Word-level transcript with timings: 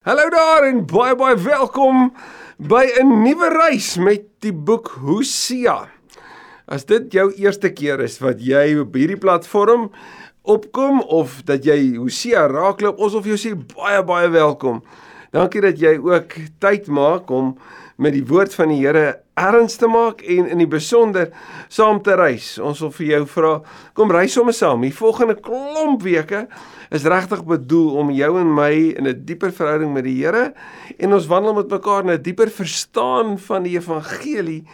Hallo 0.00 0.30
daar 0.32 0.64
en 0.64 0.78
baie 0.88 1.12
baie 1.12 1.36
welkom 1.36 2.06
by 2.56 2.86
'n 3.02 3.20
nuwe 3.20 3.48
reis 3.52 3.98
met 4.00 4.22
die 4.40 4.52
boek 4.52 4.88
Hosea. 5.04 5.90
As 6.64 6.86
dit 6.88 7.12
jou 7.12 7.28
eerste 7.36 7.68
keer 7.68 8.00
is 8.00 8.16
wat 8.18 8.40
jy 8.40 8.78
op 8.80 8.94
hierdie 8.96 9.20
platform 9.20 9.90
opkom 10.42 11.02
of 11.02 11.42
dat 11.44 11.64
jy 11.64 11.96
Hosea 11.96 12.46
raakloop, 12.48 12.98
ons 12.98 13.12
wil 13.12 13.22
vir 13.22 13.36
jou 13.36 13.40
sê 13.44 13.52
baie 13.76 14.02
baie 14.02 14.30
welkom. 14.30 14.80
Dankie 15.32 15.60
dat 15.60 15.76
jy 15.78 15.98
ook 15.98 16.32
tyd 16.58 16.88
maak 16.88 17.30
om 17.30 17.58
met 17.98 18.12
die 18.12 18.24
woord 18.24 18.54
van 18.54 18.68
die 18.68 18.80
Here 18.80 19.20
erns 19.40 19.78
te 19.80 19.88
maak 19.88 20.20
en 20.22 20.48
in 20.52 20.60
die 20.60 20.68
besonder 20.70 21.30
saam 21.72 22.02
te 22.04 22.14
reis. 22.18 22.52
Ons 22.58 22.82
wil 22.84 22.92
vir 22.98 23.06
jou 23.06 23.22
vra, 23.34 23.54
kom 23.96 24.12
reis 24.12 24.36
sommer 24.36 24.56
saam. 24.56 24.84
Die 24.84 24.94
volgende 24.94 25.38
klomp 25.40 26.04
weke 26.04 26.46
is 26.90 27.06
regtig 27.08 27.44
bedoel 27.46 27.96
om 28.02 28.12
jou 28.14 28.30
en 28.40 28.54
my 28.54 28.72
in 28.98 29.06
'n 29.06 29.24
dieper 29.24 29.52
verhouding 29.52 29.92
met 29.92 30.04
die 30.04 30.20
Here 30.20 30.52
en 30.98 31.12
ons 31.12 31.26
wandel 31.26 31.54
met 31.54 31.70
mekaar 31.70 32.04
in 32.04 32.10
'n 32.10 32.22
dieper 32.22 32.50
verstaan 32.50 33.38
van 33.38 33.62
die 33.62 33.78
evangelie 33.78 34.64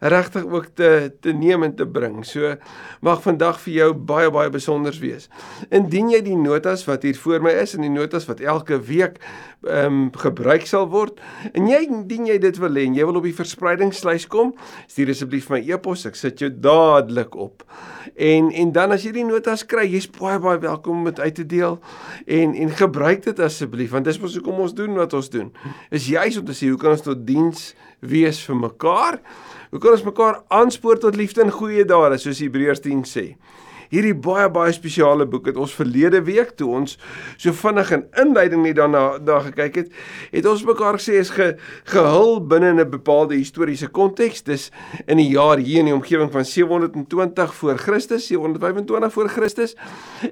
regtig 0.00 0.44
ook 0.44 0.68
te 0.74 1.12
te 1.20 1.32
neem 1.32 1.62
en 1.62 1.74
te 1.74 1.86
bring. 1.86 2.24
So 2.26 2.54
mag 3.00 3.22
vandag 3.22 3.60
vir 3.64 3.74
jou 3.74 3.90
baie 3.94 4.30
baie 4.30 4.50
besonders 4.50 4.98
wees. 5.02 5.28
Indien 5.70 6.10
jy 6.12 6.22
die 6.26 6.36
notas 6.36 6.84
wat 6.88 7.06
hier 7.06 7.18
voor 7.18 7.44
my 7.44 7.54
is 7.62 7.74
en 7.76 7.86
die 7.86 7.92
notas 7.92 8.28
wat 8.30 8.40
elke 8.40 8.80
week 8.80 9.20
ehm 9.66 9.86
um, 9.86 10.10
gebruik 10.14 10.66
sal 10.68 10.86
word 10.92 11.18
en 11.52 11.66
jy 11.66 11.80
indien 11.88 12.26
jy 12.28 12.36
dit 12.38 12.58
wil 12.62 12.76
hê 12.78 12.84
en 12.86 12.94
jy 12.94 13.06
wil 13.08 13.18
op 13.18 13.26
die 13.26 13.34
verspreidingslys 13.34 14.28
kom, 14.30 14.52
stuur 14.86 15.10
asseblief 15.14 15.48
my 15.50 15.62
e-pos. 15.64 16.06
Ek 16.06 16.18
sit 16.18 16.42
jou 16.42 16.50
dadelik 16.50 17.34
op. 17.34 17.64
En 18.14 18.52
en 18.52 18.72
dan 18.72 18.94
as 18.94 19.04
jy 19.04 19.12
die 19.16 19.26
notas 19.26 19.64
kry, 19.68 19.86
jy's 19.90 20.06
baie 20.12 20.38
baie 20.42 20.60
welkom 20.62 21.02
om 21.02 21.08
dit 21.10 21.20
uit 21.20 21.34
te 21.40 21.46
deel 21.46 21.80
en 22.38 22.54
en 22.54 22.76
gebruik 22.78 23.24
dit 23.26 23.42
asseblief 23.42 23.92
want 23.96 24.06
dis 24.08 24.20
mos 24.22 24.36
hoekom 24.38 24.62
ons 24.66 24.76
doen 24.76 24.94
wat 25.00 25.16
ons 25.16 25.30
doen. 25.32 25.50
Is 25.90 26.08
juis 26.12 26.38
om 26.38 26.46
te 26.46 26.56
sê 26.56 26.70
hoe 26.70 26.80
kan 26.80 26.94
ons 26.94 27.04
tot 27.04 27.26
diens 27.26 27.72
wees 28.00 28.40
vir 28.46 28.56
mekaar? 28.56 29.20
Hoe 29.70 29.80
kan 29.80 29.96
ons 29.96 30.06
mekaar 30.06 30.42
aanspoor 30.48 30.98
tot 30.98 31.16
liefde 31.16 31.42
en 31.42 31.54
goeie 31.54 31.84
dade 31.84 32.18
soos 32.18 32.40
Hebreërs 32.40 32.84
10 32.84 33.04
sê? 33.08 33.26
Hierdie 33.92 34.16
baie 34.18 34.48
baie 34.50 34.72
spesiale 34.74 35.26
boek 35.30 35.46
het 35.50 35.58
ons 35.62 35.74
verlede 35.76 36.18
week 36.26 36.54
toe 36.58 36.68
ons 36.80 36.96
so 37.38 37.54
vinnig 37.54 37.92
in 37.94 38.04
inleiding 38.22 38.64
net 38.64 38.78
daarna 38.80 39.04
daar 39.22 39.44
gekyk 39.46 39.78
het, 39.78 39.92
het 40.32 40.48
ons 40.50 40.64
mekaar 40.66 40.98
gesê 40.98 41.20
is 41.20 41.30
ge, 41.34 41.52
gehul 41.92 42.40
binne 42.40 42.72
'n 42.74 42.90
bepaalde 42.90 43.38
historiese 43.38 43.88
konteks. 43.88 44.42
Dis 44.42 44.70
in 45.06 45.18
die 45.18 45.30
jaar 45.30 45.58
hier 45.58 45.80
in 45.80 45.86
die 45.86 45.94
omgewing 45.94 46.32
van 46.32 46.44
720 46.44 47.54
voor 47.54 47.78
Christus, 47.78 48.26
725 48.26 49.12
voor 49.12 49.28
Christus 49.28 49.76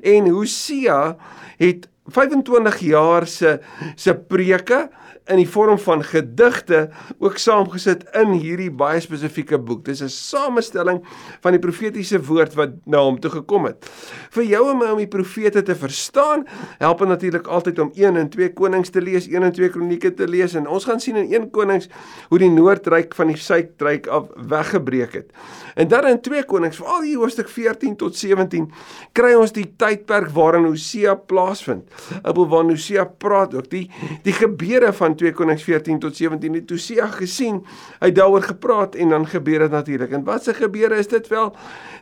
en 0.03 0.28
Hosea 0.28 1.16
het 1.58 1.88
25 2.06 2.78
jaar 2.78 3.27
se 3.27 3.60
se 3.97 4.14
preke 4.14 4.88
in 5.24 5.38
die 5.41 5.48
vorm 5.48 5.78
van 5.80 6.02
gedigte 6.05 6.91
ook 7.16 7.38
saamgesit 7.41 8.02
in 8.20 8.34
hierdie 8.36 8.69
baie 8.69 9.00
spesifieke 9.00 9.56
boek. 9.58 9.84
Dis 9.84 10.02
'n 10.02 10.08
samestelling 10.08 11.00
van 11.41 11.52
die 11.52 11.60
profetiese 11.60 12.20
woord 12.20 12.55
wat 12.55 12.70
na 12.84 12.98
hom 12.98 13.20
toe 13.20 13.30
gekom 13.30 13.64
het. 13.64 13.88
Vir 14.30 14.44
jou 14.44 14.70
en 14.70 14.78
my 14.78 14.91
om 14.91 14.98
die 14.98 15.08
profete 15.08 15.62
te 15.62 15.75
verstaan, 15.75 16.44
help 16.78 16.98
dit 16.98 17.08
natuurlik 17.08 17.47
altyd 17.47 17.78
om 17.78 17.91
1 17.94 18.16
en 18.16 18.28
2 18.28 18.52
Konings 18.52 18.91
te 18.91 19.00
lees, 19.00 19.27
1 19.27 19.42
en 19.42 19.52
2 19.52 19.69
Kronieke 19.69 20.14
te 20.14 20.28
lees 20.28 20.55
en 20.55 20.66
ons 20.66 20.84
gaan 20.84 21.00
sien 21.00 21.16
in 21.16 21.32
1 21.32 21.50
Konings 21.50 21.88
hoe 22.28 22.38
die 22.38 22.50
noordryk 22.50 23.14
van 23.14 23.27
die 23.27 23.36
suidryk 23.36 24.06
af 24.06 24.27
weggebreek 24.36 25.12
het. 25.12 25.32
En 25.75 25.88
dan 25.88 26.06
in 26.06 26.20
2 26.20 26.44
Konings, 26.44 26.77
veral 26.77 27.02
hier 27.02 27.19
hoofstuk 27.19 27.48
14 27.48 27.97
tot 27.97 28.16
17, 28.16 28.72
kry 29.12 29.34
ons 29.34 29.52
die 29.52 29.75
tydperk 29.77 30.28
waarin 30.30 30.64
Hosea 30.64 31.14
plaasvind. 31.14 31.94
Op 32.23 32.37
waar 32.37 32.64
Hosea 32.64 33.05
praat 33.05 33.55
ook 33.55 33.70
die 33.70 33.91
die 34.23 34.33
gebeure 34.33 34.92
van 34.92 35.17
2 35.17 35.33
Konings 35.33 35.62
14 35.62 35.98
tot 35.98 36.17
17 36.17 36.55
het 36.55 36.70
Hosea 36.70 37.06
gesien, 37.06 37.62
hy 38.00 38.11
het 38.11 38.17
daaroor 38.17 38.42
gepraat 38.42 38.95
en 38.95 39.09
dan 39.09 39.27
gebeur 39.27 39.59
dit 39.59 39.70
natuurlik. 39.70 40.11
En 40.11 40.25
wat 40.25 40.45
se 40.45 40.55
gebeure 40.55 40.98
is 40.98 41.09
dit 41.09 41.28
wel? 41.28 41.55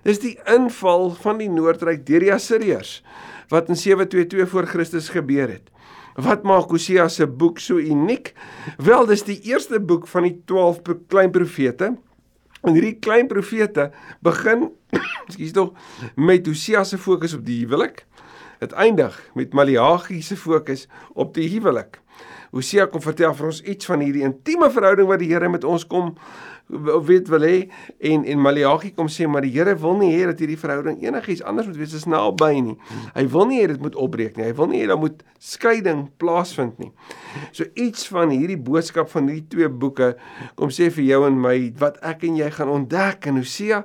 Dis 0.03 0.19
die 0.19 0.39
inval 0.45 1.11
van 1.23 1.39
die 1.39 1.51
Noordryk 1.51 2.07
deur 2.07 2.21
die 2.21 2.33
Assiriërs 2.33 3.03
wat 3.53 3.69
in 3.69 3.77
722 3.77 4.49
voor 4.49 4.67
Christus 4.67 5.09
gebeur 5.13 5.49
het. 5.49 5.69
Wat 6.15 6.45
maak 6.45 6.71
Hosea 6.71 7.09
se 7.09 7.27
boek 7.27 7.59
so 7.61 7.81
uniek? 7.81 8.33
Wel, 8.77 9.07
dis 9.09 9.25
die 9.25 9.41
eerste 9.49 9.81
boek 9.81 10.07
van 10.09 10.27
die 10.29 10.35
12 10.49 10.81
klein 11.09 11.31
profete. 11.33 11.93
En 12.63 12.77
hierdie 12.77 12.99
klein 13.03 13.27
profete 13.27 13.91
begin, 14.25 14.69
ekskuus 15.27 15.55
tog, 15.57 15.73
met 16.29 16.47
Hosea 16.47 16.85
se 16.85 16.99
fokus 17.01 17.35
op 17.35 17.47
die 17.47 17.63
huwelik. 17.65 18.05
Dit 18.63 18.73
eindig 18.79 19.31
met 19.35 19.53
Maleagi 19.53 20.21
se 20.23 20.37
fokus 20.37 20.87
op 21.19 21.35
die 21.35 21.49
huwelik. 21.51 21.99
Hosea 22.55 22.85
kom 22.87 23.03
vertel 23.03 23.33
vir 23.35 23.49
ons 23.49 23.59
iets 23.67 23.89
van 23.91 24.05
hierdie 24.05 24.23
intieme 24.23 24.69
verhouding 24.71 25.09
wat 25.11 25.19
die 25.19 25.33
Here 25.33 25.49
met 25.51 25.65
ons 25.67 25.83
kom 25.91 26.13
weet 26.69 27.29
wil 27.29 27.45
hê 27.45 27.57
en 27.99 28.25
en 28.25 28.41
Maleagi 28.41 28.93
kom 28.97 29.09
sê 29.13 29.27
maar 29.29 29.45
die 29.45 29.53
Here 29.53 29.75
wil 29.79 29.99
nie 30.01 30.13
hê 30.15 30.27
dat 30.31 30.41
hierdie 30.41 30.59
verhouding 30.59 31.03
enigiets 31.05 31.43
anders 31.43 31.69
moet 31.69 31.77
wees 31.81 31.95
as 31.95 32.07
naby 32.09 32.61
nie. 32.65 32.77
Hy 33.15 33.27
wil 33.35 33.49
nie 33.51 33.61
hê 33.61 33.69
dit 33.73 33.83
moet 33.83 33.97
opbreek 33.99 34.39
nie. 34.39 34.47
Hy 34.49 34.55
wil 34.57 34.71
nie 34.71 34.83
hê 34.83 34.89
daar 34.89 35.01
moet 35.01 35.23
skeiding 35.43 36.07
plaasvind 36.23 36.79
nie. 36.81 36.93
So 37.53 37.67
iets 37.75 38.07
van 38.13 38.33
hierdie 38.33 38.57
boodskap 38.57 39.11
van 39.13 39.29
hierdie 39.29 39.49
twee 39.53 39.69
boeke 39.69 40.13
kom 40.57 40.73
sê 40.73 40.89
vir 40.95 41.05
jou 41.11 41.23
en 41.29 41.41
my 41.43 41.57
wat 41.83 41.99
ek 42.07 42.25
en 42.29 42.39
jy 42.41 42.51
gaan 42.55 42.73
ontdek 42.73 43.29
in 43.29 43.41
Hosea 43.41 43.83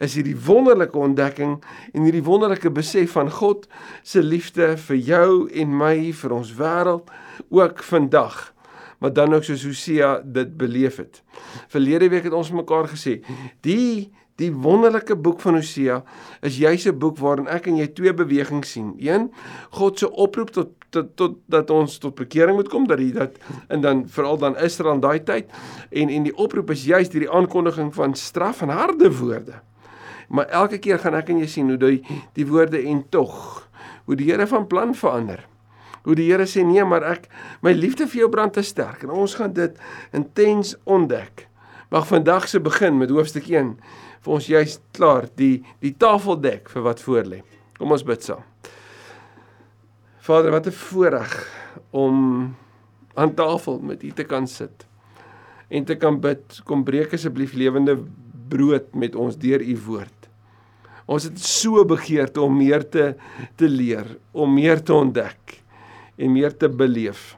is 0.00 0.18
hierdie 0.18 0.36
wonderlike 0.48 0.98
ontdekking 0.98 1.56
en 1.94 2.08
hierdie 2.08 2.24
wonderlike 2.26 2.72
besef 2.74 3.16
van 3.16 3.30
God 3.32 3.68
se 4.02 4.24
liefde 4.24 4.74
vir 4.88 5.00
jou 5.12 5.30
en 5.48 5.78
my 5.78 5.96
vir 6.12 6.36
ons 6.36 6.52
wêreld 6.58 7.14
ook 7.52 7.82
vandag 7.86 8.55
maar 8.98 9.12
dan 9.12 9.34
ook 9.34 9.44
soos 9.44 9.64
Hosea 9.64 10.20
dit 10.24 10.56
beleef 10.56 10.96
het. 10.96 11.22
Verlede 11.68 12.08
week 12.08 12.24
het 12.28 12.32
ons 12.32 12.50
mekaar 12.50 12.88
gesê, 12.88 13.20
die 13.60 14.12
die 14.36 14.50
wonderlike 14.52 15.16
boek 15.16 15.40
van 15.40 15.56
Hosea 15.56 16.02
is 16.44 16.58
juis 16.60 16.84
'n 16.86 16.98
boek 16.98 17.18
waarin 17.18 17.48
ek 17.48 17.66
en 17.66 17.76
jy 17.76 17.86
twee 17.86 18.14
bewegings 18.14 18.70
sien. 18.70 18.94
Een, 18.98 19.32
God 19.70 19.98
se 19.98 20.10
oproep 20.10 20.50
tot 20.50 20.68
tot 20.90 21.16
tot 21.16 21.36
dat 21.46 21.70
ons 21.70 21.98
tot 21.98 22.14
bekering 22.14 22.56
moet 22.56 22.68
kom 22.68 22.86
dat 22.86 22.98
hy 22.98 23.12
dat 23.12 23.38
en 23.68 23.80
dan 23.80 24.04
veral 24.08 24.38
dan 24.38 24.58
Israel 24.58 24.94
in 24.94 25.00
daai 25.00 25.22
tyd 25.24 25.50
en 25.90 26.08
en 26.08 26.22
die 26.22 26.36
oproep 26.36 26.70
is 26.70 26.84
juis 26.84 27.08
hierdie 27.08 27.30
aankondiging 27.30 27.94
van 27.94 28.14
straf 28.14 28.62
en 28.62 28.68
harde 28.68 29.10
woorde. 29.18 29.60
Maar 30.28 30.46
elke 30.46 30.78
keer 30.78 30.98
gaan 30.98 31.14
ek 31.14 31.28
en 31.28 31.38
jy 31.38 31.46
sien 31.46 31.68
hoe 31.68 31.78
die 31.78 32.02
die 32.32 32.46
woorde 32.46 32.82
en 32.82 33.04
tog 33.08 33.68
hoe 34.04 34.16
die 34.16 34.30
Here 34.30 34.46
van 34.46 34.66
plan 34.66 34.94
verander 34.94 35.46
hoe 36.06 36.14
die 36.14 36.28
Here 36.30 36.46
sê 36.46 36.62
nee, 36.62 36.84
maar 36.86 37.04
ek 37.06 37.26
my 37.66 37.74
liefde 37.74 38.06
vir 38.06 38.24
jou 38.24 38.30
brand 38.32 38.54
te 38.54 38.62
sterk 38.64 39.02
en 39.04 39.12
ons 39.14 39.34
gaan 39.38 39.52
dit 39.56 39.74
intens 40.14 40.76
ontdek. 40.86 41.48
Mag 41.90 42.06
vandag 42.06 42.46
se 42.50 42.60
begin 42.62 42.98
met 43.00 43.10
hoofstuk 43.10 43.48
1 43.50 43.74
vir 44.22 44.34
ons 44.38 44.50
juist 44.50 44.82
klaar 44.96 45.26
die 45.38 45.64
die 45.82 45.94
tafel 45.98 46.38
dek 46.38 46.70
vir 46.70 46.86
wat 46.86 47.02
voor 47.02 47.26
lê. 47.26 47.42
Kom 47.78 47.92
ons 47.94 48.06
bid 48.06 48.22
saam. 48.22 48.44
Vader, 50.26 50.50
wat 50.50 50.66
'n 50.66 50.74
voorreg 50.74 51.32
om 51.90 52.54
aan 53.14 53.34
tafel 53.34 53.78
met 53.82 54.02
U 54.02 54.10
te 54.10 54.24
kan 54.24 54.46
sit 54.46 54.86
en 55.68 55.84
te 55.84 55.94
kan 55.94 56.20
bid. 56.20 56.60
Kom 56.64 56.84
breek 56.84 57.14
asseblief 57.14 57.52
lewende 57.52 57.98
brood 58.48 58.94
met 58.94 59.14
ons 59.14 59.36
deur 59.36 59.60
U 59.60 59.76
woord. 59.86 60.14
Ons 61.06 61.24
het 61.24 61.38
so 61.38 61.84
begeerte 61.84 62.40
om 62.40 62.56
meer 62.56 62.88
te 62.88 63.14
te 63.56 63.68
leer, 63.68 64.18
om 64.32 64.54
meer 64.54 64.82
te 64.82 64.94
ontdek 64.94 65.65
en 66.16 66.32
meer 66.32 66.56
te 66.56 66.68
beleef. 66.68 67.36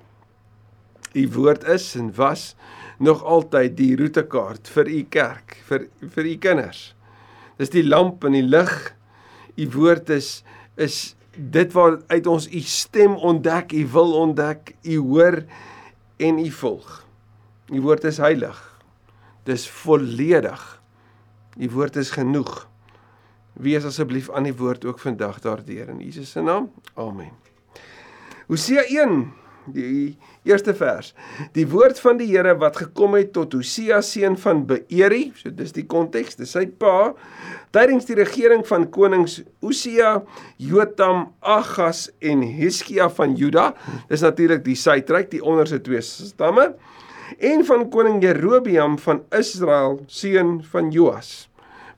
U 1.14 1.24
woord 1.34 1.64
is 1.64 1.94
en 1.98 2.12
was 2.14 2.54
nog 2.98 3.22
altyd 3.24 3.76
die 3.78 3.96
roetekaart 3.96 4.68
vir 4.74 4.90
u 4.90 5.02
kerk, 5.10 5.56
vir 5.68 5.88
vir 6.14 6.26
u 6.26 6.36
kinders. 6.42 6.82
Dis 7.58 7.72
die 7.74 7.86
lamp 7.86 8.24
en 8.26 8.36
die 8.36 8.46
lig. 8.46 8.74
U 9.58 9.68
woord 9.74 10.10
is 10.14 10.42
is 10.78 11.16
dit 11.38 11.72
waar 11.74 11.98
uit 12.10 12.26
ons 12.26 12.46
u 12.50 12.60
stem 12.60 13.14
ontdek, 13.14 13.72
u 13.72 13.84
wil 13.94 14.14
ontdek, 14.18 14.74
u 14.82 14.98
hoor 14.98 15.42
en 16.18 16.38
u 16.38 16.50
volg. 16.50 17.04
U 17.70 17.80
woord 17.82 18.04
is 18.04 18.18
heilig. 18.18 18.58
Dis 19.46 19.68
volledig. 19.70 20.64
U 21.58 21.70
woord 21.70 21.96
is 21.96 22.10
genoeg. 22.10 22.68
Wees 23.58 23.84
asseblief 23.84 24.30
aan 24.30 24.46
die 24.46 24.54
woord 24.54 24.86
ook 24.86 24.98
vandag 25.02 25.40
daardeur 25.42 25.88
in 25.88 26.02
Jesus 26.02 26.30
se 26.30 26.42
naam. 26.42 26.70
Amen. 26.94 27.34
Hosea 28.48 28.82
1 28.88 29.26
die 29.74 30.16
eerste 30.48 30.72
vers. 30.72 31.10
Die 31.52 31.66
woord 31.68 31.98
van 32.00 32.16
die 32.16 32.30
Here 32.30 32.54
wat 32.56 32.78
gekom 32.80 33.16
het 33.18 33.34
tot 33.36 33.52
Hosea 33.52 34.00
seun 34.04 34.38
van 34.40 34.62
Beeri, 34.68 35.26
so 35.36 35.52
dis 35.52 35.74
die 35.76 35.84
konteks, 35.84 36.38
dis 36.38 36.54
sy 36.56 36.64
pa, 36.80 37.12
tydens 37.76 38.08
die 38.08 38.16
regering 38.16 38.64
van 38.68 38.86
konings 38.94 39.42
Hosea, 39.64 40.14
Jotam, 40.56 41.26
Agas 41.44 42.06
en 42.24 42.40
Hiskia 42.40 43.10
van 43.12 43.36
Juda. 43.36 43.74
Dis 44.08 44.24
natuurlik 44.24 44.64
die 44.64 44.78
suidryk, 44.78 45.28
die 45.34 45.44
onderste 45.44 45.82
twee 45.84 46.00
stamme 46.04 46.70
en 47.44 47.60
van 47.68 47.84
koning 47.92 48.22
Jerobeam 48.24 48.96
van 49.04 49.20
Israel, 49.36 49.98
seun 50.08 50.62
van 50.72 50.88
Joas. 50.94 51.50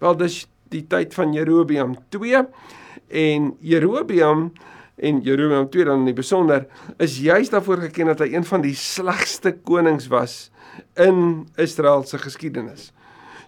Wel 0.03 0.19
dis 0.19 0.43
die 0.75 0.82
tyd 0.91 1.14
van 1.14 1.31
Jerobeam 1.37 1.94
2 2.11 2.43
en 3.23 3.53
Jerobeam 3.62 4.49
en 5.00 5.20
Jerobeam 5.25 5.69
II 5.73 5.85
dan 5.85 6.02
in 6.02 6.11
die 6.11 6.17
besonder 6.17 6.67
is 7.00 7.19
juis 7.20 7.50
daarvoor 7.52 7.87
geken 7.88 8.12
dat 8.12 8.25
hy 8.25 8.32
een 8.35 8.47
van 8.47 8.64
die 8.64 8.75
slegste 8.76 9.55
konings 9.64 10.11
was 10.12 10.50
in 11.00 11.49
Israel 11.61 12.05
se 12.06 12.20
geskiedenis. 12.20 12.91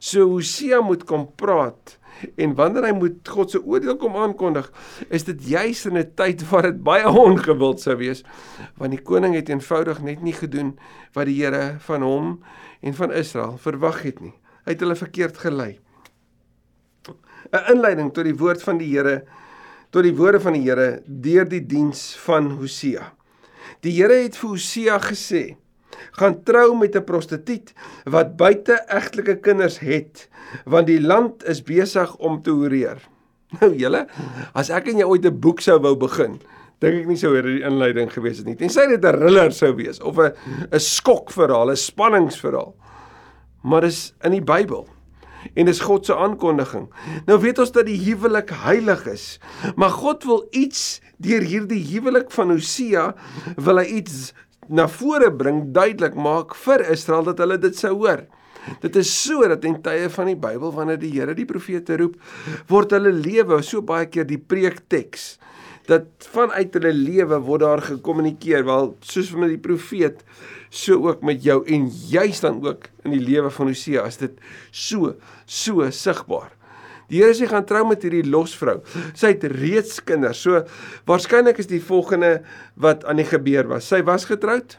So 0.02 0.26
Hosea 0.32 0.80
moet 0.82 1.04
kom 1.04 1.28
praat 1.36 1.98
en 2.38 2.54
wanneer 2.54 2.86
hy 2.88 2.94
moet 2.96 3.28
God 3.28 3.50
se 3.50 3.60
oordeel 3.60 3.96
kom 3.98 4.16
aankondig, 4.18 4.68
is 5.10 5.24
dit 5.26 5.48
juis 5.52 5.84
in 5.86 5.98
'n 5.98 6.12
tyd 6.14 6.42
waar 6.50 6.62
dit 6.70 6.82
baie 6.82 7.08
ongewild 7.26 7.80
sou 7.80 7.96
wees, 7.96 8.22
want 8.78 8.90
die 8.90 9.02
koning 9.02 9.34
het 9.34 9.48
eenvoudig 9.48 10.02
net 10.02 10.22
nie 10.22 10.32
gedoen 10.32 10.78
wat 11.14 11.26
die 11.26 11.42
Here 11.42 11.76
van 11.78 12.02
hom 12.02 12.42
en 12.80 12.94
van 12.94 13.12
Israel 13.12 13.58
verwag 13.58 14.02
het 14.02 14.20
nie. 14.20 14.34
Hy 14.64 14.72
het 14.72 14.80
hulle 14.80 14.94
verkeerd 14.94 15.38
gelei. 15.38 15.78
'n 17.52 17.72
Inleiding 17.74 18.12
tot 18.12 18.24
die 18.24 18.36
woord 18.36 18.62
van 18.62 18.78
die 18.78 18.88
Here 18.96 19.24
tot 19.92 20.06
die 20.06 20.14
woorde 20.16 20.40
van 20.40 20.56
die 20.56 20.64
Here 20.64 21.02
deur 21.06 21.48
die 21.48 21.62
diens 21.68 22.12
van 22.24 22.54
Hosea. 22.56 23.10
Die 23.84 23.92
Here 23.98 24.22
het 24.24 24.38
vir 24.40 24.54
Hosea 24.54 24.98
gesê: 25.02 25.56
"Gaan 26.18 26.42
trou 26.44 26.74
met 26.74 26.96
'n 26.96 27.04
prostituut 27.04 27.72
wat 28.04 28.36
buite 28.36 28.80
egtelike 28.88 29.36
kinders 29.40 29.78
het, 29.78 30.28
want 30.64 30.86
die 30.86 31.00
land 31.00 31.44
is 31.44 31.62
besig 31.62 32.16
om 32.16 32.42
te 32.42 32.50
horeer." 32.50 32.98
Nou 33.60 33.74
julle, 33.76 34.06
as 34.54 34.70
ek 34.70 34.88
en 34.88 34.98
jy 34.98 35.04
ooit 35.04 35.26
'n 35.26 35.40
boek 35.40 35.60
sou 35.60 35.78
wou 35.78 35.94
begin, 35.96 36.40
dink 36.80 36.94
ek 37.02 37.06
nie 37.06 37.16
sou 37.16 37.34
hierdie 37.34 37.62
inleiding 37.62 38.08
gewees 38.10 38.38
het 38.38 38.46
nie. 38.46 38.56
Tensy 38.56 38.86
dit 38.88 39.04
'n 39.04 39.12
thriller 39.12 39.52
sou 39.52 39.74
wees 39.76 40.00
of 40.00 40.16
'n 40.18 40.32
'n 40.72 40.80
skokverhaal, 40.80 41.70
'n 41.70 41.76
spanningsverhaal. 41.76 42.74
Maar 43.62 43.80
dis 43.82 44.14
in 44.24 44.32
die 44.32 44.40
Bybel 44.40 44.88
en 45.54 45.68
dis 45.68 45.82
God 45.82 46.06
se 46.06 46.16
aankondiging. 46.16 46.88
Nou 47.26 47.38
weet 47.42 47.60
ons 47.62 47.72
dat 47.74 47.88
die 47.88 47.98
huwelik 48.04 48.52
heilig 48.64 49.06
is, 49.10 49.26
maar 49.76 49.94
God 49.94 50.26
wil 50.28 50.44
iets 50.50 51.00
deur 51.22 51.44
hierdie 51.46 51.82
huwelik 51.92 52.30
van 52.34 52.54
Hosea 52.54 53.12
wil 53.56 53.82
hy 53.82 53.88
iets 54.02 54.32
na 54.72 54.86
vore 54.88 55.32
bring, 55.34 55.66
duidelik 55.74 56.14
maak 56.14 56.54
vir 56.64 56.86
Israel 56.92 57.26
dat 57.26 57.42
hulle 57.42 57.58
dit 57.60 57.76
sou 57.76 57.96
hoor. 58.04 58.24
Dit 58.82 58.96
is 58.96 59.10
so 59.10 59.42
dat 59.50 59.64
in 59.66 59.80
tye 59.82 60.06
van 60.14 60.28
die 60.30 60.38
Bybel 60.38 60.70
wanneer 60.74 61.00
die 61.02 61.10
Here 61.10 61.34
die 61.34 61.48
profete 61.48 61.98
roep, 61.98 62.14
word 62.70 62.94
hulle 62.94 63.10
lewe 63.14 63.58
so 63.66 63.82
baie 63.82 64.06
keer 64.06 64.28
die 64.28 64.38
preekteks 64.38 65.32
dat 65.88 66.28
vanuit 66.30 66.74
hulle 66.78 66.92
lewe 66.94 67.40
word 67.42 67.64
daar 67.64 67.82
gekommunikeer 67.82 68.62
wel 68.68 68.92
soos 69.02 69.32
met 69.34 69.50
die 69.50 69.62
profeet 69.62 70.22
so 70.72 70.96
ook 71.04 71.20
met 71.26 71.44
jou 71.44 71.60
en 71.68 71.86
juis 72.08 72.40
dan 72.40 72.62
ook 72.64 72.88
in 73.04 73.12
die 73.12 73.22
lewe 73.22 73.50
van 73.52 73.68
Hosea 73.68 74.06
as 74.08 74.16
dit 74.22 74.38
so 74.70 75.14
so 75.44 75.90
sigbaar. 75.92 76.50
Die 77.12 77.20
Here 77.20 77.34
sê 77.36 77.44
gaan 77.50 77.66
trou 77.68 77.82
met 77.84 78.04
hierdie 78.06 78.24
losvrou. 78.24 78.78
Sy 79.12 79.34
het 79.34 79.44
reeds 79.52 80.00
kinders. 80.08 80.40
So 80.40 80.62
waarskynlik 81.08 81.60
is 81.60 81.68
die 81.68 81.82
volgende 81.84 82.38
wat 82.80 83.04
aan 83.04 83.20
die 83.20 83.28
gebeur 83.28 83.68
was. 83.68 83.90
Sy 83.90 84.00
was 84.06 84.24
getroud 84.30 84.78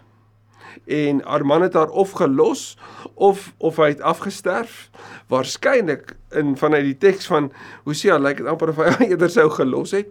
en 0.89 1.19
haar 1.21 1.45
man 1.45 1.61
het 1.61 1.75
haar 1.77 1.91
of 1.93 2.15
gelos 2.17 2.73
of 3.13 3.51
of 3.61 3.77
hy 3.77 3.91
het 3.93 4.01
afgesterf. 4.01 4.89
Waarskynlik 5.29 6.15
in 6.33 6.57
vanuit 6.57 6.89
die 6.89 6.97
teks 6.97 7.29
van 7.29 7.51
Hosea 7.85 8.17
lyk 8.17 8.41
dit 8.41 8.49
amper 8.49 8.73
of 8.73 8.81
hy 8.81 8.93
eerder 9.11 9.29
sou 9.29 9.49
gelos 9.53 9.93
het. 9.93 10.09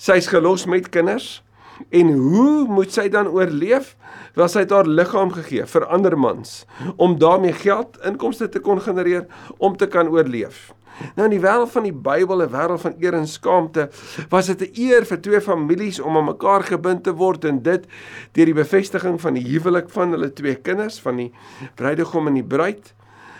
Sy's 0.00 0.32
gelos 0.32 0.64
met 0.64 0.88
kinders. 0.88 1.42
En 1.90 2.12
hoe 2.12 2.68
moet 2.68 2.92
sy 2.92 3.08
dan 3.08 3.28
oorleef? 3.28 3.96
Wel 4.34 4.48
sy 4.48 4.64
het 4.64 4.70
haar 4.70 4.86
liggaam 4.86 5.32
gegee 5.32 5.66
vir 5.66 5.86
ander 5.86 6.18
mans 6.18 6.64
om 6.96 7.18
daarmee 7.18 7.52
geld 7.52 7.98
inkomste 8.06 8.48
te 8.48 8.60
kon 8.60 8.80
genereer 8.80 9.26
om 9.58 9.76
te 9.76 9.86
kan 9.86 10.08
oorleef. 10.08 10.72
Nou 11.16 11.26
in 11.26 11.34
die 11.34 11.42
wêreld 11.42 11.70
van 11.72 11.86
die 11.86 11.94
Bybel, 11.94 12.42
'n 12.42 12.52
wêreld 12.52 12.80
van 12.80 12.94
eer 13.00 13.14
en 13.14 13.26
skaamte, 13.26 13.88
was 14.28 14.46
dit 14.46 14.60
'n 14.60 14.80
eer 14.80 15.04
vir 15.04 15.20
twee 15.20 15.40
families 15.40 16.00
om 16.00 16.16
aan 16.16 16.24
mekaar 16.24 16.62
gebind 16.62 17.04
te 17.04 17.12
word 17.12 17.44
en 17.44 17.62
dit 17.62 17.86
deur 18.32 18.44
die 18.46 18.54
bevestiging 18.54 19.20
van 19.20 19.34
die 19.34 19.44
huwelik 19.44 19.90
van 19.90 20.10
hulle 20.10 20.32
twee 20.32 20.54
kinders, 20.54 21.00
van 21.00 21.16
die 21.16 21.32
bruidegom 21.74 22.26
en 22.26 22.34
die 22.34 22.44
bruid. 22.44 22.94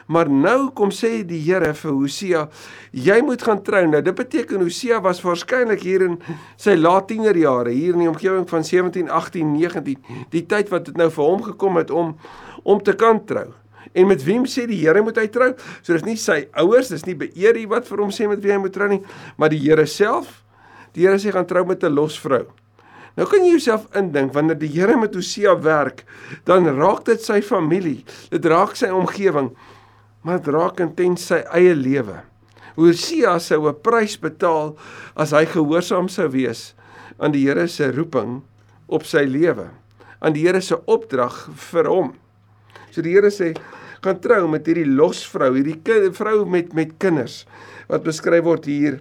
Maar 0.07 0.31
nou 0.31 0.71
kom 0.75 0.91
sê 0.95 1.23
die 1.27 1.41
Here 1.45 1.73
vir 1.75 1.93
Hosea, 1.93 2.43
jy 2.91 3.19
moet 3.23 3.43
gaan 3.43 3.63
trou. 3.63 3.85
Nou 3.87 4.03
dit 4.03 4.15
beteken 4.19 4.63
Hosea 4.65 5.01
was 5.05 5.23
waarskynlik 5.23 5.83
hier 5.87 6.07
in 6.09 6.19
sy 6.61 6.75
laat 6.79 7.09
tienerjare, 7.11 7.71
hier 7.75 7.95
in 7.95 8.05
die 8.05 8.11
omgewing 8.11 8.47
van 8.51 8.65
17, 8.67 9.11
18, 9.11 9.53
19, 9.57 9.99
die 10.35 10.47
tyd 10.47 10.73
wat 10.73 10.89
dit 10.91 10.97
nou 10.99 11.11
vir 11.11 11.25
hom 11.25 11.43
gekom 11.53 11.83
het 11.83 11.91
om 11.91 12.17
om 12.63 12.79
te 12.83 12.95
kan 12.95 13.19
trou. 13.27 13.49
En 13.93 14.07
met 14.07 14.23
wem 14.25 14.45
sê 14.47 14.65
die 14.71 14.79
Here 14.81 15.03
moet 15.03 15.19
hy 15.19 15.27
trou? 15.33 15.51
So 15.83 15.93
dis 15.97 16.07
nie 16.07 16.17
sy 16.21 16.45
ouers, 16.63 16.93
dis 16.93 17.05
nie 17.09 17.17
beëer 17.19 17.59
hy 17.59 17.67
wat 17.71 17.89
vir 17.91 18.05
hom 18.05 18.13
sê 18.15 18.29
met 18.31 18.41
wie 18.45 18.53
hy 18.55 18.61
moet 18.63 18.75
trou 18.75 18.89
nie, 18.93 19.03
maar 19.37 19.53
die 19.53 19.61
Here 19.65 19.87
self. 19.91 20.41
Die 20.97 21.07
Here 21.07 21.19
sê 21.21 21.33
gaan 21.35 21.49
trou 21.49 21.65
met 21.67 21.85
'n 21.85 21.93
losvrou. 21.93 22.47
Nou 23.17 23.27
kan 23.29 23.45
jy 23.45 23.51
jouself 23.59 23.85
indink 23.99 24.33
wanneer 24.33 24.57
die 24.59 24.71
Here 24.73 24.97
met 24.97 25.15
Hosea 25.15 25.53
werk, 25.61 26.05
dan 26.45 26.65
raak 26.65 27.05
dit 27.05 27.21
sy 27.21 27.43
familie, 27.43 28.05
dit 28.31 28.45
raak 28.45 28.77
sy 28.77 28.89
omgewing 28.89 29.51
maar 30.23 30.39
dit 30.41 30.53
raak 30.55 30.81
intens 30.81 31.27
sy 31.31 31.43
eie 31.55 31.75
lewe. 31.75 32.23
Hosea 32.77 33.39
sou 33.39 33.69
'n 33.69 33.83
prys 33.83 34.17
betaal 34.17 34.77
as 35.17 35.33
hy 35.33 35.45
gehoorsaam 35.45 36.09
sou 36.09 36.29
wees 36.29 36.75
aan 37.19 37.33
die 37.33 37.47
Here 37.47 37.69
se 37.69 37.91
roeping 37.91 38.43
op 38.89 39.05
sy 39.05 39.25
lewe, 39.25 39.71
aan 40.21 40.33
die 40.33 40.47
Here 40.47 40.61
se 40.61 40.77
opdrag 40.87 41.49
vir 41.71 41.89
hom. 41.89 42.15
So 42.91 43.03
die 43.03 43.13
Here 43.13 43.31
sê 43.31 43.55
gaan 44.03 44.21
trou 44.21 44.49
met 44.49 44.67
hierdie 44.67 44.89
losvrou, 44.89 45.55
hierdie 45.55 46.13
vrou 46.13 46.45
met 46.45 46.75
met 46.75 46.99
kinders 46.99 47.47
wat 47.89 48.05
beskryf 48.05 48.45
word 48.45 48.65
hier 48.67 49.01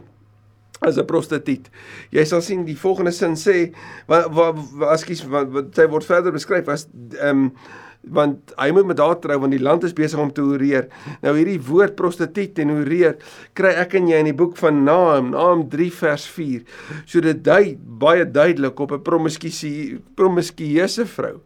as 0.82 0.98
'n 0.98 1.06
prostituut. 1.06 1.70
Jy 2.12 2.26
sal 2.26 2.42
sien 2.42 2.66
die 2.66 2.78
volgende 2.78 3.12
sin 3.12 3.36
sê 3.36 3.74
wat 4.08 4.32
wat 4.34 4.58
ekskuus 4.94 5.24
wat, 5.30 5.50
wat 5.50 5.76
sy 5.76 5.88
word 5.88 6.06
verder 6.06 6.32
beskryf 6.32 6.68
as 6.68 6.88
ehm 7.20 7.30
um, 7.30 7.52
want 8.04 8.54
hy 8.58 8.72
moet 8.74 8.88
met 8.90 9.02
haar 9.02 9.20
trou 9.22 9.38
want 9.44 9.54
die 9.54 9.62
land 9.62 9.84
is 9.86 9.94
besig 9.94 10.20
om 10.20 10.32
te 10.34 10.42
horeer. 10.42 10.88
Nou 11.22 11.36
hierdie 11.38 11.60
woord 11.62 11.96
prostituut 12.00 12.58
en 12.64 12.74
horeer 12.74 13.18
kry 13.58 13.76
ek 13.84 13.94
en 14.00 14.10
jy 14.10 14.22
in 14.24 14.32
die 14.32 14.38
boek 14.38 14.58
van 14.58 14.84
Naam, 14.86 15.32
Naam 15.36 15.68
3 15.70 15.90
vers 16.00 16.26
4. 16.34 16.64
So 17.06 17.22
dit 17.22 17.44
dui 17.46 17.78
baie 17.78 18.26
duidelik 18.26 18.80
op 18.80 18.92
'n 18.92 19.04
promiskuïse 19.06 20.02
promiskuïse 20.16 21.06
vrou 21.06 21.42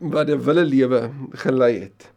wat 0.00 0.28
'n 0.28 0.42
wille 0.42 0.64
lewe 0.64 1.10
gelei 1.34 1.80
het. 1.80 2.10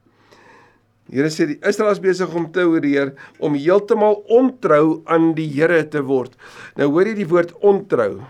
Here 1.08 1.30
sê 1.30 1.48
die 1.48 1.60
Israel 1.64 1.92
is 1.92 2.00
besig 2.04 2.34
om 2.36 2.52
te 2.52 2.66
horeer 2.68 3.14
om 3.40 3.54
heeltemal 3.54 4.24
ontrou 4.28 5.04
aan 5.06 5.34
die 5.36 5.48
Here 5.48 5.88
te 5.88 6.02
word. 6.02 6.36
Nou 6.76 6.90
hoor 6.92 7.08
jy 7.08 7.16
die 7.16 7.28
woord 7.28 7.54
ontrou. 7.64 8.24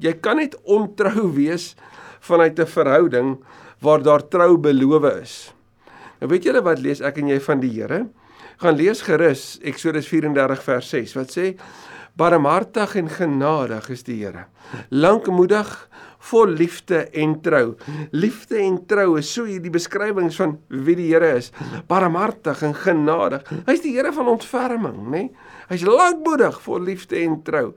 Jy 0.00 0.12
kan 0.24 0.36
net 0.36 0.56
ontrou 0.64 1.28
wees 1.36 1.74
vanuit 2.20 2.58
'n 2.58 2.66
verhouding 2.66 3.38
waar 3.82 4.02
daar 4.02 4.22
trou 4.30 4.56
beloof 4.62 5.06
is. 5.18 5.36
Nou 6.20 6.30
weet 6.30 6.46
julle 6.46 6.62
wat 6.62 6.78
lees 6.82 7.02
ek 7.02 7.18
en 7.18 7.32
jy 7.32 7.40
van 7.42 7.62
die 7.62 7.72
Here? 7.74 8.04
Gaan 8.62 8.76
lees 8.78 9.02
gerus 9.02 9.56
Eksodus 9.66 10.06
34 10.10 10.62
vers 10.62 10.92
6 10.94 11.16
wat 11.18 11.34
sê 11.34 11.52
barmhartig 12.18 12.94
en 13.00 13.08
genadig 13.10 13.88
is 13.90 14.04
die 14.06 14.20
Here. 14.20 14.46
Lankmoedig, 14.90 15.70
vol 16.30 16.52
liefde 16.58 17.04
en 17.18 17.34
trou. 17.42 17.74
Liefde 18.14 18.60
en 18.62 18.76
trou 18.86 19.16
is 19.18 19.30
so 19.34 19.46
hierdie 19.48 19.72
beskrywings 19.74 20.38
van 20.40 20.56
wie 20.68 20.96
die 20.98 21.08
Here 21.10 21.32
is. 21.38 21.50
Barmhartig 21.90 22.62
en 22.66 22.76
genadig. 22.78 23.46
Hy's 23.66 23.82
die 23.84 23.94
Here 23.96 24.12
van 24.14 24.30
ontferming, 24.36 25.00
nê? 25.08 25.24
Nee? 25.26 25.50
Hy's 25.72 25.86
lankmoedig, 25.88 26.58
vol 26.66 26.84
liefde 26.84 27.16
en 27.22 27.38
trou. 27.46 27.72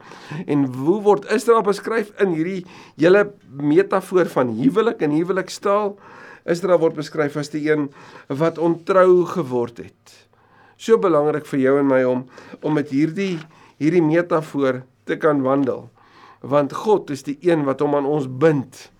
En 0.45 0.65
hoe 0.75 0.99
word 1.05 1.29
Israel 1.31 1.63
beskryf 1.65 2.11
in 2.21 2.33
hierdie 2.35 2.61
hele 2.99 3.29
metafoor 3.55 4.29
van 4.33 4.51
huwelik 4.57 5.03
en 5.05 5.15
huwelikstaal? 5.15 5.95
Israel 6.49 6.81
word 6.81 6.99
beskryf 6.99 7.37
as 7.39 7.49
die 7.53 7.63
een 7.69 7.87
wat 8.27 8.59
ontrou 8.61 9.23
geword 9.31 9.81
het. 9.85 10.15
So 10.77 10.99
belangrik 11.01 11.47
vir 11.49 11.61
jou 11.61 11.77
en 11.79 11.89
my 11.89 12.03
om 12.05 12.25
om 12.61 12.75
met 12.75 12.91
hierdie 12.91 13.39
hierdie 13.79 14.03
metafoor 14.03 14.83
te 15.07 15.17
kan 15.19 15.41
wandel. 15.43 15.87
Want 16.45 16.73
God 16.73 17.09
is 17.09 17.25
die 17.25 17.37
een 17.41 17.65
wat 17.65 17.81
hom 17.81 17.95
aan 17.97 18.05
ons 18.05 18.27
bind. 18.29 18.91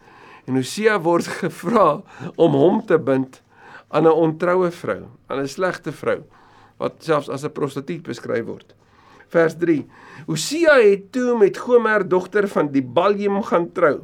En 0.50 0.58
Hosea 0.58 0.98
word 1.02 1.30
gevra 1.42 2.02
om 2.36 2.58
hom 2.58 2.82
te 2.86 2.98
bind 2.98 3.42
aan 3.94 4.08
'n 4.10 4.18
ontroue 4.28 4.72
vrou, 4.72 5.06
aan 5.28 5.44
'n 5.44 5.48
slegte 5.48 5.92
vrou 5.92 6.24
wat 6.78 7.00
selfs 7.00 7.30
as 7.30 7.46
'n 7.46 7.52
prostituut 7.52 8.04
beskryf 8.04 8.46
word. 8.46 8.76
Vers 9.28 9.56
3. 9.58 9.86
Hosea 10.28 10.76
het 10.80 11.12
toe 11.12 11.38
met 11.38 11.58
Gomer 11.58 12.08
dogter 12.08 12.48
van 12.48 12.72
die 12.72 12.84
Baljim 12.84 13.42
gaan 13.44 13.72
trou. 13.72 14.04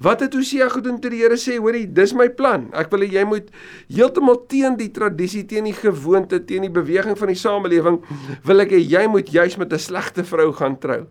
Wat 0.00 0.20
het 0.20 0.34
Hosea 0.34 0.68
gedoen 0.68 1.00
toe 1.00 1.10
die 1.10 1.20
Here 1.20 1.36
sê, 1.36 1.58
hoorie, 1.60 1.84
dis 1.92 2.14
my 2.16 2.30
plan. 2.32 2.70
Ek 2.72 2.90
wil 2.90 3.00
hê 3.04 3.10
jy 3.12 3.24
moet 3.24 3.50
heeltemal 3.88 4.46
teen 4.48 4.76
die 4.76 4.90
tradisie, 4.90 5.44
teen 5.44 5.64
die 5.64 5.76
gewoonte, 5.76 6.44
teen 6.44 6.62
die 6.62 6.72
beweging 6.72 7.18
van 7.18 7.28
die 7.28 7.36
samelewing, 7.36 8.00
wil 8.42 8.60
ek 8.60 8.70
hê 8.70 8.80
jy 8.80 9.06
moet 9.06 9.28
juis 9.28 9.58
met 9.60 9.72
'n 9.72 9.78
slegte 9.78 10.24
vrou 10.24 10.52
gaan 10.52 10.78
trou. 10.78 11.06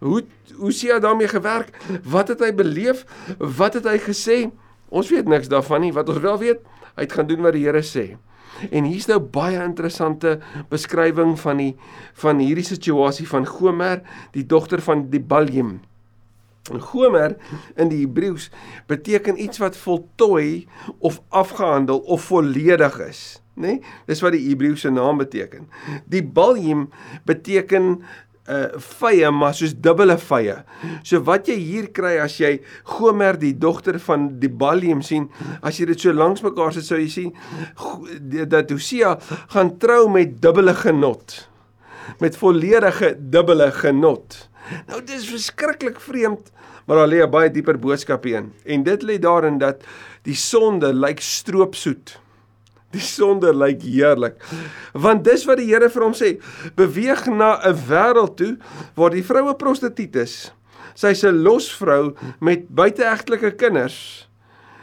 Hoe 0.00 0.24
Hosea 0.56 0.98
daarmee 0.98 1.28
gewerk? 1.28 1.76
Wat 2.04 2.28
het 2.28 2.40
hy 2.40 2.54
beleef? 2.56 3.04
Wat 3.38 3.76
het 3.76 3.84
hy 3.84 3.98
gesê? 4.00 4.38
Ons 4.88 5.12
weet 5.12 5.28
niks 5.28 5.50
daarvan 5.52 5.84
nie. 5.84 5.92
Wat 5.92 6.08
ons 6.08 6.22
wel 6.24 6.38
weet, 6.40 6.64
hy 6.96 7.04
het 7.04 7.12
gaan 7.12 7.28
doen 7.28 7.44
wat 7.44 7.56
die 7.56 7.66
Here 7.66 7.84
sê. 7.84 8.16
En 8.68 8.88
hier's 8.88 9.06
nou 9.08 9.20
baie 9.20 9.60
interessante 9.62 10.38
beskrywing 10.72 11.36
van 11.40 11.60
die 11.60 11.70
van 12.20 12.40
hierdie 12.42 12.66
situasie 12.66 13.28
van 13.28 13.46
Gomer, 13.48 14.02
die 14.34 14.44
dogter 14.44 14.82
van 14.84 15.06
die 15.12 15.22
Baljim. 15.22 15.78
Gomer 16.68 17.36
in 17.80 17.88
die 17.90 18.02
Hebreëus 18.02 18.50
beteken 18.90 19.40
iets 19.40 19.58
wat 19.62 19.78
voltooi 19.80 20.66
of 20.98 21.20
afgehandel 21.28 22.02
of 22.04 22.28
volledig 22.28 22.98
is, 23.06 23.22
né? 23.54 23.78
Nee? 23.78 23.94
Dis 24.06 24.20
wat 24.24 24.36
die 24.36 24.44
Hebreëse 24.48 24.92
naam 24.92 25.22
beteken. 25.22 25.68
Die 26.06 26.22
Balim 26.22 26.88
beteken 27.24 28.02
uh, 28.48 28.78
vye 29.00 29.30
maar 29.34 29.54
soos 29.56 29.74
dubbele 29.74 30.16
vye. 30.18 30.56
So 31.06 31.20
wat 31.26 31.48
jy 31.50 31.56
hier 31.60 31.90
kry 31.96 32.16
as 32.22 32.38
jy 32.40 32.56
Gomer 32.96 33.38
die 33.40 33.52
dogter 33.58 33.98
van 34.02 34.28
die 34.40 34.50
Balim 34.50 35.02
sien, 35.02 35.28
as 35.62 35.80
jy 35.80 35.90
dit 35.92 36.00
so 36.00 36.14
langs 36.16 36.44
mekaar 36.46 36.74
sit 36.76 36.86
sou 36.86 37.00
jy 37.00 37.08
sien 37.10 37.34
dat 38.50 38.70
Hosea 38.70 39.16
gaan 39.54 39.76
trou 39.82 40.08
met 40.12 40.38
dubbele 40.42 40.74
genot. 40.74 41.36
Met 42.20 42.38
volledige 42.38 43.14
dubbele 43.18 43.70
genot. 43.72 44.46
Nou 44.88 45.00
dis 45.04 45.28
verskriklik 45.30 46.00
vreemd, 46.02 46.50
maar 46.86 47.02
daar 47.02 47.08
lê 47.08 47.22
'n 47.22 47.30
baie 47.30 47.50
dieper 47.50 47.78
boodskap 47.78 48.26
in. 48.26 48.52
En 48.64 48.82
dit 48.82 49.02
lê 49.02 49.18
daarin 49.18 49.58
dat 49.58 49.82
die 50.22 50.34
sonde 50.34 50.92
lyk 50.92 51.20
stroopsoet. 51.20 52.18
Die 52.90 53.02
sonde 53.02 53.52
lyk 53.54 53.82
heerlik. 53.82 54.40
Want 54.92 55.24
dis 55.24 55.44
wat 55.46 55.60
die 55.60 55.68
Here 55.70 55.90
vir 55.90 56.02
hom 56.02 56.16
sê, 56.16 56.40
beweeg 56.76 57.26
na 57.30 57.60
'n 57.62 57.76
wêreld 57.88 58.36
toe 58.36 58.56
waar 58.96 59.10
die 59.10 59.22
vroue 59.22 59.54
prostituut 59.54 60.16
is. 60.16 60.52
Sy's 60.94 61.24
'n 61.24 61.42
losvrou 61.42 62.14
met 62.40 62.68
buiteegtelike 62.68 63.54
kinders. 63.56 64.26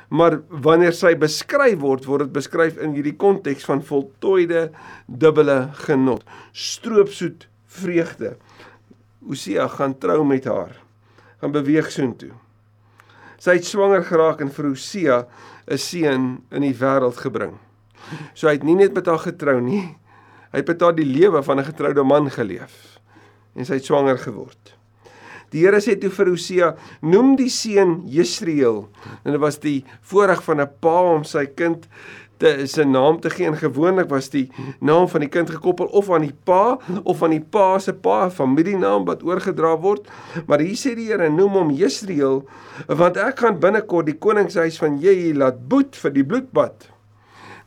Maar 0.09 0.39
wanneer 0.47 0.93
sy 0.93 1.15
beskryf 1.15 1.79
word, 1.79 2.05
word 2.05 2.19
dit 2.19 2.33
beskryf 2.33 2.77
in 2.77 2.93
hierdie 2.95 3.17
konteks 3.19 3.65
van 3.67 3.83
voltooide 3.83 4.71
dubbele 5.07 5.69
genot, 5.73 6.23
stroopsoet 6.53 7.47
vreugde. 7.67 8.37
Hosea 9.27 9.67
gaan 9.67 9.97
trou 9.99 10.23
met 10.25 10.45
haar. 10.45 10.77
Gaan 11.41 11.51
beweeg 11.51 11.91
soontoe. 11.91 12.31
Sy 13.37 13.59
het 13.59 13.67
swanger 13.67 14.05
geraak 14.07 14.41
en 14.41 14.49
vir 14.49 14.69
Hosea 14.71 15.27
'n 15.67 15.77
seun 15.77 16.43
in 16.51 16.61
die 16.61 16.73
wêreld 16.73 17.17
gebring. 17.17 17.59
So 18.33 18.47
hy 18.47 18.57
het 18.57 18.63
nie 18.63 18.75
net 18.75 18.93
met 18.93 19.05
haar 19.05 19.19
getrou 19.19 19.59
nie. 19.61 19.83
Hy 20.51 20.61
het 20.61 20.67
met 20.67 20.81
haar 20.81 20.95
die 20.95 21.07
lewe 21.07 21.43
van 21.43 21.59
'n 21.59 21.69
getroude 21.71 22.03
man 22.03 22.29
geleef 22.31 22.99
en 23.57 23.65
sy 23.65 23.73
het 23.73 23.85
swanger 23.85 24.17
geword. 24.21 24.77
Die 25.49 25.63
Here 25.63 25.79
sê 25.81 25.95
toe 25.99 26.09
vir 26.09 26.29
Hosea: 26.29 26.75
"Noem 27.01 27.35
die 27.35 27.49
seun 27.49 28.03
Jesreel." 28.05 28.87
En 29.23 29.31
dit 29.31 29.41
was 29.41 29.59
die 29.59 29.85
voorreg 30.01 30.43
van 30.43 30.61
'n 30.61 30.69
pa 30.79 31.01
om 31.15 31.23
sy 31.23 31.45
kind 31.45 31.87
te 32.37 32.67
sy 32.69 32.83
naam 32.83 33.19
te 33.19 33.29
gee 33.33 33.47
en 33.49 33.57
gewoonlik 33.57 34.09
was 34.09 34.29
die 34.29 34.51
naam 34.79 35.07
van 35.09 35.21
die 35.21 35.29
kind 35.29 35.49
gekoppel 35.49 35.89
of 35.97 36.11
aan 36.13 36.21
die 36.27 36.35
pa 36.45 36.77
of 37.03 37.23
aan 37.23 37.33
die 37.33 37.41
pa 37.41 37.79
se 37.79 37.93
pa 37.93 38.29
familienaam 38.29 39.05
wat 39.05 39.23
oorgedra 39.23 39.75
word 39.81 40.07
maar 40.45 40.59
hier 40.59 40.77
sê 40.77 40.93
die 40.97 41.07
Here 41.09 41.29
noem 41.29 41.51
hom 41.51 41.71
Jesreel 41.71 42.43
want 42.87 43.17
ek 43.17 43.39
gaan 43.39 43.59
binnekort 43.63 44.05
die 44.05 44.17
koningshuis 44.17 44.77
van 44.77 44.99
Jehu 45.01 45.33
laat 45.33 45.67
boet 45.71 45.95
vir 45.95 46.11
die 46.19 46.23
bloedbad 46.23 46.91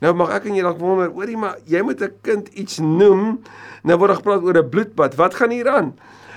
nou 0.00 0.14
mag 0.14 0.30
ek 0.30 0.46
en 0.46 0.54
jy 0.54 0.62
dalk 0.62 0.78
wonder 0.78 1.12
oorie 1.12 1.36
maar 1.36 1.58
jy 1.66 1.82
moet 1.82 2.02
'n 2.02 2.14
kind 2.22 2.48
iets 2.54 2.78
noem 2.78 3.42
nou 3.82 3.98
word 3.98 4.16
gepraat 4.16 4.42
oor 4.42 4.58
'n 4.58 4.70
bloedbad 4.70 5.14
wat 5.14 5.34
gaan 5.34 5.50
hier 5.50 5.68
aan 5.68 5.94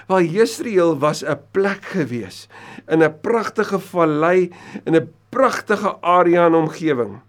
Waar 0.08 0.24
Jesreel 0.24 1.00
was 1.00 1.24
'n 1.24 1.40
plek 1.52 1.84
gewees 1.96 2.48
in 2.88 3.04
'n 3.04 3.20
pragtige 3.22 3.80
vallei 3.80 4.52
in 4.84 4.96
'n 4.96 5.14
pragtige 5.30 6.02
area 6.02 6.46
en 6.46 6.54
omgewing. 6.54 7.22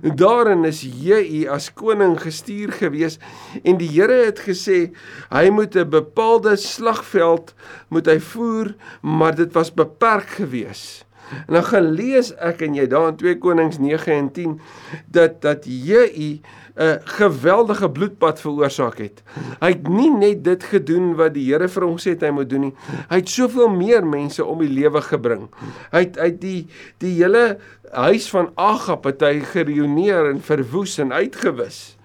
Daarin 0.00 0.64
is 0.64 0.80
Jehu 0.80 1.48
as 1.48 1.72
koning 1.72 2.16
gestuur 2.20 2.72
gewees 2.72 3.18
en 3.62 3.76
die 3.76 3.88
Here 3.88 4.24
het 4.24 4.40
gesê 4.40 4.92
hy 5.30 5.50
moet 5.50 5.76
'n 5.76 5.88
bepaalde 5.88 6.56
slagveld 6.56 7.54
moet 7.88 8.06
hy 8.06 8.18
voer, 8.20 8.74
maar 9.02 9.34
dit 9.34 9.52
was 9.52 9.74
beperk 9.74 10.28
gewees. 10.40 11.04
En 11.46 11.54
dan 11.56 11.64
gaan 11.64 11.90
lees 11.96 12.32
ek 12.36 12.62
en 12.66 12.74
jy 12.74 12.86
daar 12.90 13.08
in 13.12 13.16
2 13.20 13.38
Konings 13.38 13.78
9 13.78 14.12
en 14.12 14.30
10 14.32 14.60
dat 15.06 15.40
dat 15.42 15.64
Jehu 15.64 16.40
'n 16.74 17.00
geweldige 17.04 17.90
bloedbad 17.90 18.40
veroorsaak 18.40 18.98
het. 18.98 19.22
Hy 19.60 19.68
het 19.68 19.88
nie 19.88 20.10
net 20.10 20.44
dit 20.44 20.64
gedoen 20.64 21.14
wat 21.14 21.34
die 21.34 21.46
Here 21.52 21.68
vir 21.68 21.84
hom 21.86 21.98
sê 22.02 22.16
hy 22.18 22.30
moet 22.34 22.50
doen 22.50 22.60
nie. 22.60 22.74
Hy 23.08 23.16
het 23.16 23.28
soveel 23.28 23.68
meer 23.70 24.06
mense 24.06 24.44
om 24.44 24.58
die 24.58 24.72
lewe 24.72 25.00
gebring. 25.00 25.46
Hy 25.92 25.98
het 25.98 26.18
uit 26.18 26.40
die 26.40 26.66
die 26.98 27.14
hele 27.22 27.58
huis 27.92 28.26
van 28.30 28.50
Agap 28.58 29.04
het 29.04 29.22
hy 29.22 29.40
gereuneer 29.40 30.30
en 30.32 30.40
verwoes 30.42 30.98
en 30.98 31.12
uitgewis. 31.12 31.96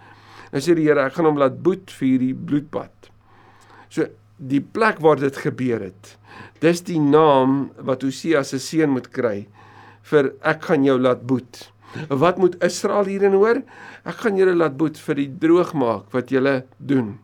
Nou 0.51 0.61
sê 0.61 0.75
die 0.77 0.85
Here, 0.85 1.01
ek 1.01 1.17
gaan 1.17 1.25
hom 1.25 1.41
laat 1.41 1.61
boet 1.63 1.89
vir 1.97 2.07
hierdie 2.07 2.35
bloedbad. 2.35 3.11
So 3.89 4.05
die 4.37 4.61
plek 4.61 5.01
waar 5.01 5.17
dit 5.19 5.35
gebeur 5.37 5.81
het. 5.89 6.18
Dis 6.59 6.83
die 6.87 6.99
naam 6.99 7.69
wat 7.87 8.03
Hosea 8.03 8.43
se 8.43 8.59
seun 8.59 8.91
moet 8.95 9.07
kry 9.15 9.47
vir 10.09 10.33
ek 10.47 10.65
gaan 10.67 10.85
jou 10.87 10.97
laat 10.99 11.23
boet. 11.27 11.69
Wat 12.09 12.37
moet 12.37 12.57
Israel 12.63 13.07
hierin 13.09 13.37
hoor? 13.37 13.61
Ek 14.05 14.21
gaan 14.21 14.37
julle 14.37 14.55
laat 14.57 14.75
boet 14.77 14.99
vir 15.01 15.21
die 15.23 15.29
droogmaak 15.41 16.11
wat 16.13 16.33
julle 16.33 16.61
doen. 16.77 17.15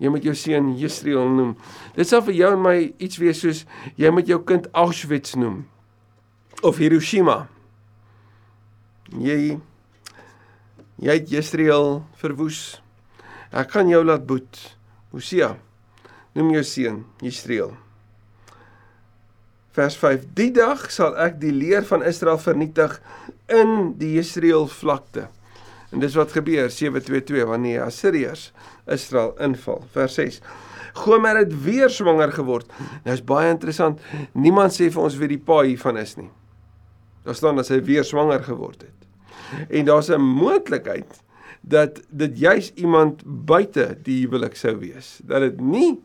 Jy 0.00 0.12
moet 0.12 0.24
jou 0.24 0.34
seun 0.36 0.72
Jesreel 0.80 1.28
noem. 1.28 1.54
Dit 1.96 2.08
sal 2.08 2.24
vir 2.24 2.36
jou 2.38 2.52
en 2.56 2.62
my 2.64 2.76
iets 2.98 3.20
wees 3.20 3.40
soos 3.42 3.64
jy 4.00 4.12
moet 4.12 4.28
jou 4.28 4.40
kind 4.48 4.68
Auschwitz 4.76 5.36
noem 5.36 5.62
of 6.64 6.80
Hiroshima. 6.80 7.44
Jy 9.16 9.58
jy 11.00 11.16
het 11.16 11.30
Jesreel 11.32 12.00
verwoes. 12.20 12.80
Ek 13.52 13.72
gaan 13.76 13.92
jou 13.92 14.02
laat 14.04 14.26
boet. 14.28 14.64
Hosea 15.12 15.54
noem 16.36 16.52
jou 16.58 16.64
seun 16.64 17.04
Jesreel. 17.24 17.72
Vers 19.70 19.96
5: 19.96 20.24
Die 20.34 20.50
dag 20.50 20.88
sal 20.90 21.14
ek 21.20 21.38
die 21.42 21.52
leer 21.54 21.84
van 21.86 22.02
Israel 22.02 22.40
vernietig 22.42 22.96
in 23.46 23.92
die 24.00 24.16
Jesreel 24.16 24.66
vlakte. 24.66 25.28
En 25.90 26.02
dis 26.02 26.14
wat 26.18 26.34
gebeur 26.34 26.70
722 26.70 27.46
wanneer 27.50 27.84
Assiriërs 27.86 28.50
Israel 28.90 29.34
inval. 29.42 29.82
Vers 29.94 30.18
6. 30.18 30.40
Gomer 31.02 31.38
het 31.38 31.54
weer 31.62 31.90
swanger 31.90 32.32
geword. 32.34 32.70
Nou 33.04 33.14
is 33.14 33.24
baie 33.26 33.50
interessant. 33.50 34.02
Niemand 34.32 34.74
sê 34.74 34.90
vir 34.90 35.02
ons 35.02 35.18
wie 35.18 35.30
die 35.30 35.42
pa 35.42 35.62
hiervan 35.62 35.98
is 36.02 36.16
nie. 36.18 36.30
Daar 37.26 37.38
staan 37.38 37.58
dat 37.60 37.70
hy 37.70 37.78
weer 37.86 38.06
swanger 38.06 38.42
geword 38.42 38.86
het. 38.86 39.66
En 39.68 39.84
daar's 39.86 40.10
'n 40.10 40.20
moontlikheid 40.20 41.22
dat 41.60 42.00
dit 42.08 42.38
juis 42.38 42.72
iemand 42.74 43.22
buite 43.24 43.98
die 44.02 44.26
huwelik 44.26 44.56
sou 44.56 44.78
wees. 44.78 45.20
Dat 45.24 45.40
dit 45.40 45.60
nie 45.60 45.98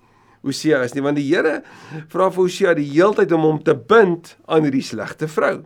Hosea 0.45 0.83
is 0.85 0.93
nie 0.93 1.03
want 1.03 1.17
die 1.17 1.25
Here 1.27 1.61
vra 2.11 2.29
vir 2.29 2.43
Hosea 2.43 2.73
die 2.77 2.87
heeltyd 2.91 3.33
om 3.35 3.47
hom 3.47 3.63
te 3.65 3.73
bind 3.75 4.35
aan 4.45 4.67
hierdie 4.67 4.85
slegte 4.85 5.27
vrou. 5.31 5.63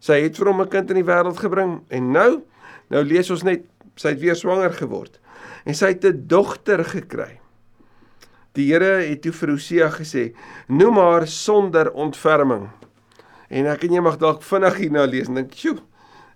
Sy 0.00 0.22
het 0.24 0.38
vir 0.40 0.48
hom 0.48 0.62
'n 0.62 0.72
kind 0.72 0.90
in 0.90 1.02
die 1.02 1.08
wêreld 1.08 1.38
gebring 1.38 1.80
en 1.90 2.12
nou 2.12 2.42
nou 2.90 3.02
lees 3.04 3.30
ons 3.30 3.44
net 3.44 3.64
sy 3.96 4.08
het 4.08 4.20
weer 4.20 4.34
swanger 4.34 4.72
geword 4.72 5.20
en 5.66 5.74
sy 5.74 5.92
het 5.92 6.04
'n 6.04 6.26
dogter 6.26 6.84
gekry. 6.84 7.40
Die 8.54 8.72
Here 8.72 9.06
het 9.06 9.22
toe 9.22 9.32
vir 9.32 9.50
Hosea 9.50 9.90
gesê: 9.90 10.34
"Noem 10.68 10.96
haar 10.96 11.26
sonder 11.26 11.92
ontferming." 11.92 12.70
En 13.48 13.66
ek 13.66 13.84
en 13.84 13.92
jy 13.92 14.00
mag 14.00 14.18
dalk 14.18 14.42
vinnig 14.42 14.76
hierna 14.76 15.04
lees 15.04 15.28
en 15.28 15.34
dink, 15.34 15.54
"Sjoe, 15.54 15.78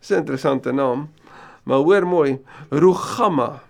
dis 0.01 0.11
'n 0.11 0.21
interessante 0.23 0.73
naam." 0.73 1.09
Maar 1.65 1.79
hoor 1.79 2.07
mooi, 2.07 2.39
Rugama 2.71 3.63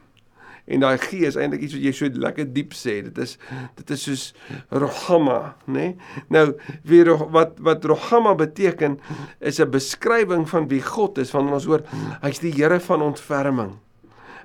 en 0.65 0.81
daai 0.81 0.97
G 0.99 1.25
is 1.29 1.37
eintlik 1.37 1.67
iets 1.67 1.77
wat 1.77 1.85
jy 1.85 1.93
so 1.93 2.09
lekker 2.25 2.47
diep 2.55 2.73
sê. 2.77 2.97
Dit 3.05 3.19
is 3.21 3.37
dit 3.77 3.91
is 3.91 4.05
soos 4.09 4.25
Rohama, 4.73 5.57
nê? 5.67 5.73
Nee? 5.75 6.23
Nou 6.33 6.47
wie 6.89 7.03
wat 7.35 7.59
wat 7.65 7.85
Rohama 7.85 8.35
beteken 8.35 8.99
is 9.41 9.61
'n 9.61 9.71
beskrywing 9.71 10.49
van 10.49 10.69
wie 10.69 10.83
God 10.83 11.19
is, 11.19 11.33
want 11.33 11.51
ons 11.51 11.65
hoor 11.65 11.83
hy's 12.23 12.39
die 12.39 12.53
Here 12.53 12.81
van 12.81 13.03
ontferming. 13.03 13.79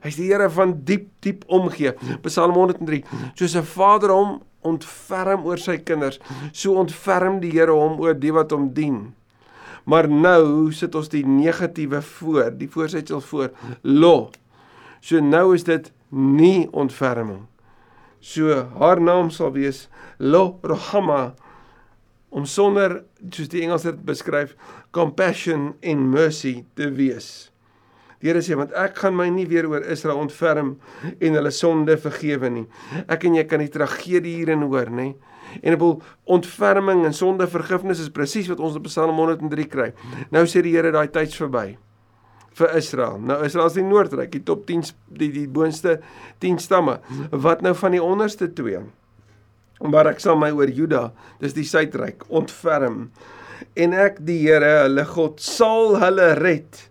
Hy's 0.04 0.16
die 0.16 0.32
Here 0.32 0.50
van 0.50 0.82
diep 0.84 1.08
diep 1.22 1.44
omgee. 1.48 1.94
Psalm 2.22 2.54
103. 2.54 3.04
Soos 3.36 3.56
'n 3.56 3.64
vader 3.64 4.10
hom 4.10 4.42
ontferm 4.62 5.46
oor 5.46 5.58
sy 5.58 5.78
kinders, 5.78 6.20
so 6.52 6.74
ontferm 6.74 7.40
die 7.40 7.52
Here 7.52 7.72
hom 7.72 8.00
oor 8.00 8.14
die 8.14 8.34
wat 8.34 8.52
hom 8.52 8.74
dien. 8.74 9.14
Maar 9.86 10.10
nou 10.10 10.72
sit 10.72 10.96
ons 10.96 11.10
die 11.10 11.26
negatiewe 11.26 12.02
voor, 12.02 12.52
die 12.58 12.68
voorsetsel 12.70 13.22
voor. 13.22 13.50
Lo. 13.82 14.30
So 15.02 15.20
nou 15.24 15.54
is 15.56 15.64
dit 15.64 15.92
nie 16.10 16.68
ontferming. 16.72 17.46
So 18.20 18.51
haar 18.80 19.00
naam 19.01 19.30
sal 19.32 19.54
wees 19.56 19.88
Lo 20.20 20.60
Rohama 20.63 21.36
om 22.30 22.46
sonder 22.46 23.04
soos 23.32 23.50
die 23.50 23.63
Engels 23.63 23.88
dit 23.88 24.01
beskryf 24.06 24.56
compassion 24.94 25.74
and 25.82 26.12
mercy 26.12 26.66
te 26.78 26.89
wees. 26.94 27.50
Die 28.20 28.28
Here 28.28 28.44
sê 28.44 28.58
want 28.60 28.75
ek 28.75 29.00
gaan 29.00 29.16
my 29.16 29.30
nie 29.32 29.48
weer 29.48 29.70
oor 29.70 29.86
Israel 29.88 30.20
ontferm 30.20 30.75
en 31.08 31.39
hulle 31.39 31.51
sonde 31.56 31.96
vergewe 31.98 32.51
nie. 32.51 32.66
Ek 33.08 33.24
en 33.25 33.39
jy 33.39 33.46
kan 33.48 33.63
die 33.63 33.72
tragedie 33.72 34.42
hierin 34.42 34.66
hoor, 34.68 34.92
nê? 34.92 35.13
En 35.63 35.80
op 35.80 36.04
ontferming 36.30 37.06
en 37.08 37.16
sonde 37.16 37.48
vergifnis 37.50 38.04
is 38.04 38.12
presies 38.13 38.51
wat 38.51 38.60
ons 38.62 38.75
op 38.78 38.89
Psalm 38.92 39.18
103 39.18 39.70
kry. 39.72 39.94
Nou 40.36 40.44
sê 40.46 40.62
die 40.66 40.75
Here 40.75 40.92
daai 40.94 41.08
tyd's 41.08 41.39
verby 41.39 41.78
vir 42.60 42.75
Israel. 42.78 43.18
Nou 43.24 43.39
Israel 43.46 43.72
is 43.72 43.80
die 43.80 43.88
noordryk, 43.88 44.32
die 44.36 44.44
top 44.46 44.66
10 44.68 44.92
die 45.20 45.32
die 45.34 45.48
boonste 45.48 46.00
10 46.44 46.60
stamme. 46.63 47.00
Wat 47.32 47.63
nou 47.66 47.74
van 47.78 47.96
die 47.96 48.04
onderste 48.04 48.51
twee? 48.54 48.84
Maar 49.80 50.12
ek 50.12 50.20
sal 50.20 50.36
my 50.39 50.51
oor 50.51 50.68
Juda, 50.68 51.10
dis 51.39 51.56
die 51.56 51.68
suidryk, 51.68 52.25
ontferm 52.28 53.08
en 53.80 53.96
ek 53.96 54.20
die 54.25 54.39
Here, 54.44 54.86
hulle 54.86 55.06
God, 55.08 55.39
sal 55.44 55.98
hulle 56.01 56.34
red. 56.39 56.86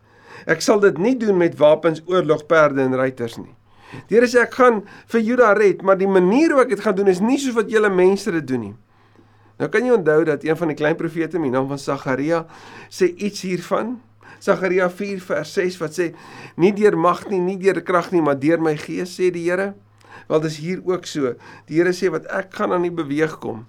Ek 0.48 0.62
sal 0.64 0.80
dit 0.82 0.98
nie 1.02 1.14
doen 1.20 1.38
met 1.40 1.56
wapens, 1.60 2.02
oorlogperde 2.08 2.84
en 2.84 2.96
ruiters 2.96 3.38
nie. 3.40 3.52
Die 4.08 4.18
Here 4.18 4.28
sê 4.28 4.42
ek 4.44 4.56
gaan 4.58 4.82
vir 5.12 5.24
Juda 5.24 5.54
red, 5.56 5.84
maar 5.84 5.98
die 6.00 6.10
manier 6.10 6.54
hoe 6.54 6.64
ek 6.64 6.74
dit 6.76 6.84
gaan 6.84 6.96
doen 6.98 7.10
is 7.12 7.22
nie 7.24 7.38
soos 7.40 7.56
wat 7.56 7.72
julle 7.72 7.90
mense 7.92 8.32
dit 8.32 8.46
doen 8.48 8.68
nie. 8.68 8.76
Nou 9.58 9.66
kan 9.72 9.86
jy 9.86 9.96
onthou 9.96 10.20
dat 10.28 10.44
een 10.46 10.58
van 10.58 10.70
die 10.70 10.78
klein 10.78 10.96
profete 10.98 11.40
met 11.40 11.50
die 11.50 11.56
naam 11.56 11.66
van 11.70 11.80
Sagaria 11.82 12.44
sê 12.94 13.08
iets 13.10 13.42
hiervan. 13.42 13.96
Sagaria 14.40 14.88
4 14.90 15.20
vers 15.20 15.52
6 15.58 15.78
wat 15.82 15.98
sê 15.98 16.12
nie 16.56 16.72
deur 16.72 16.96
mag 16.96 17.24
nie, 17.30 17.40
nie 17.40 17.58
deur 17.60 17.80
krag 17.82 18.12
nie, 18.12 18.22
maar 18.22 18.38
deur 18.38 18.62
my 18.62 18.76
gees 18.78 19.16
sê 19.18 19.32
die 19.34 19.46
Here. 19.48 19.74
Wel 20.28 20.40
dis 20.44 20.58
hier 20.60 20.80
ook 20.84 21.06
so. 21.06 21.34
Die 21.68 21.78
Here 21.80 21.94
sê 21.96 22.10
wat 22.12 22.26
ek 22.34 22.54
gaan 22.54 22.72
aan 22.72 22.84
nie 22.86 22.94
beweeg 22.94 23.38
kom, 23.42 23.66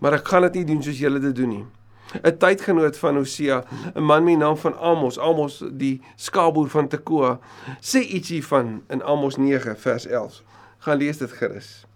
maar 0.00 0.18
ek 0.18 0.28
gaan 0.28 0.48
dit 0.48 0.60
nie 0.60 0.68
doen 0.72 0.82
soos 0.84 1.00
julle 1.00 1.22
dit 1.22 1.36
doen 1.36 1.56
nie. 1.58 1.64
'n 2.12 2.36
Tydgenoot 2.36 2.96
van 3.00 3.16
Hosea, 3.16 3.64
'n 3.96 4.02
man 4.04 4.24
met 4.24 4.34
die 4.34 4.42
naam 4.44 4.56
van 4.56 4.76
Amos, 4.78 5.18
Amos 5.18 5.62
die 5.72 6.02
skaapboer 6.16 6.68
van 6.68 6.88
Tekoa, 6.88 7.38
sê 7.80 8.00
iets 8.04 8.28
hiervan 8.28 8.82
in 8.88 9.02
Amos 9.02 9.36
9 9.36 9.76
vers 9.76 10.06
11. 10.06 10.42
Gaan 10.78 10.98
lees 10.98 11.18
dit 11.18 11.32
gerus. 11.32 11.86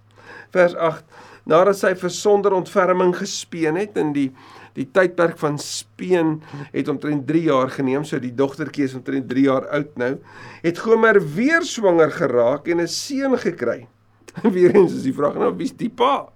Vers 0.50 0.74
8 0.74 1.04
nadat 1.46 1.78
sy 1.78 1.94
vir 1.94 2.10
sonder 2.10 2.54
ontferming 2.56 3.14
gespeen 3.16 3.76
het 3.78 3.96
in 3.96 4.12
die 4.12 4.30
die 4.76 4.86
tydperk 4.92 5.38
van 5.40 5.58
speen 5.60 6.40
het 6.72 6.88
omtrent 6.92 7.26
3 7.28 7.42
jaar 7.48 7.72
geneem 7.72 8.04
so 8.04 8.20
die 8.20 8.34
dogtertjie 8.36 8.84
is 8.84 8.96
omtrent 8.98 9.28
3 9.30 9.44
jaar 9.48 9.68
oud 9.78 9.96
nou. 10.00 10.12
Het 10.62 10.80
Gomer 10.84 11.20
weer 11.34 11.64
swanger 11.64 12.12
geraak 12.12 12.68
en 12.68 12.80
'n 12.80 12.88
seun 12.88 13.38
gekry? 13.38 13.86
Weer 14.56 14.74
eens 14.74 14.92
is 14.92 15.02
die 15.02 15.14
vraag 15.16 15.34
nou 15.40 15.54
wie's 15.56 15.72
die 15.72 15.88
pa? 15.88 16.28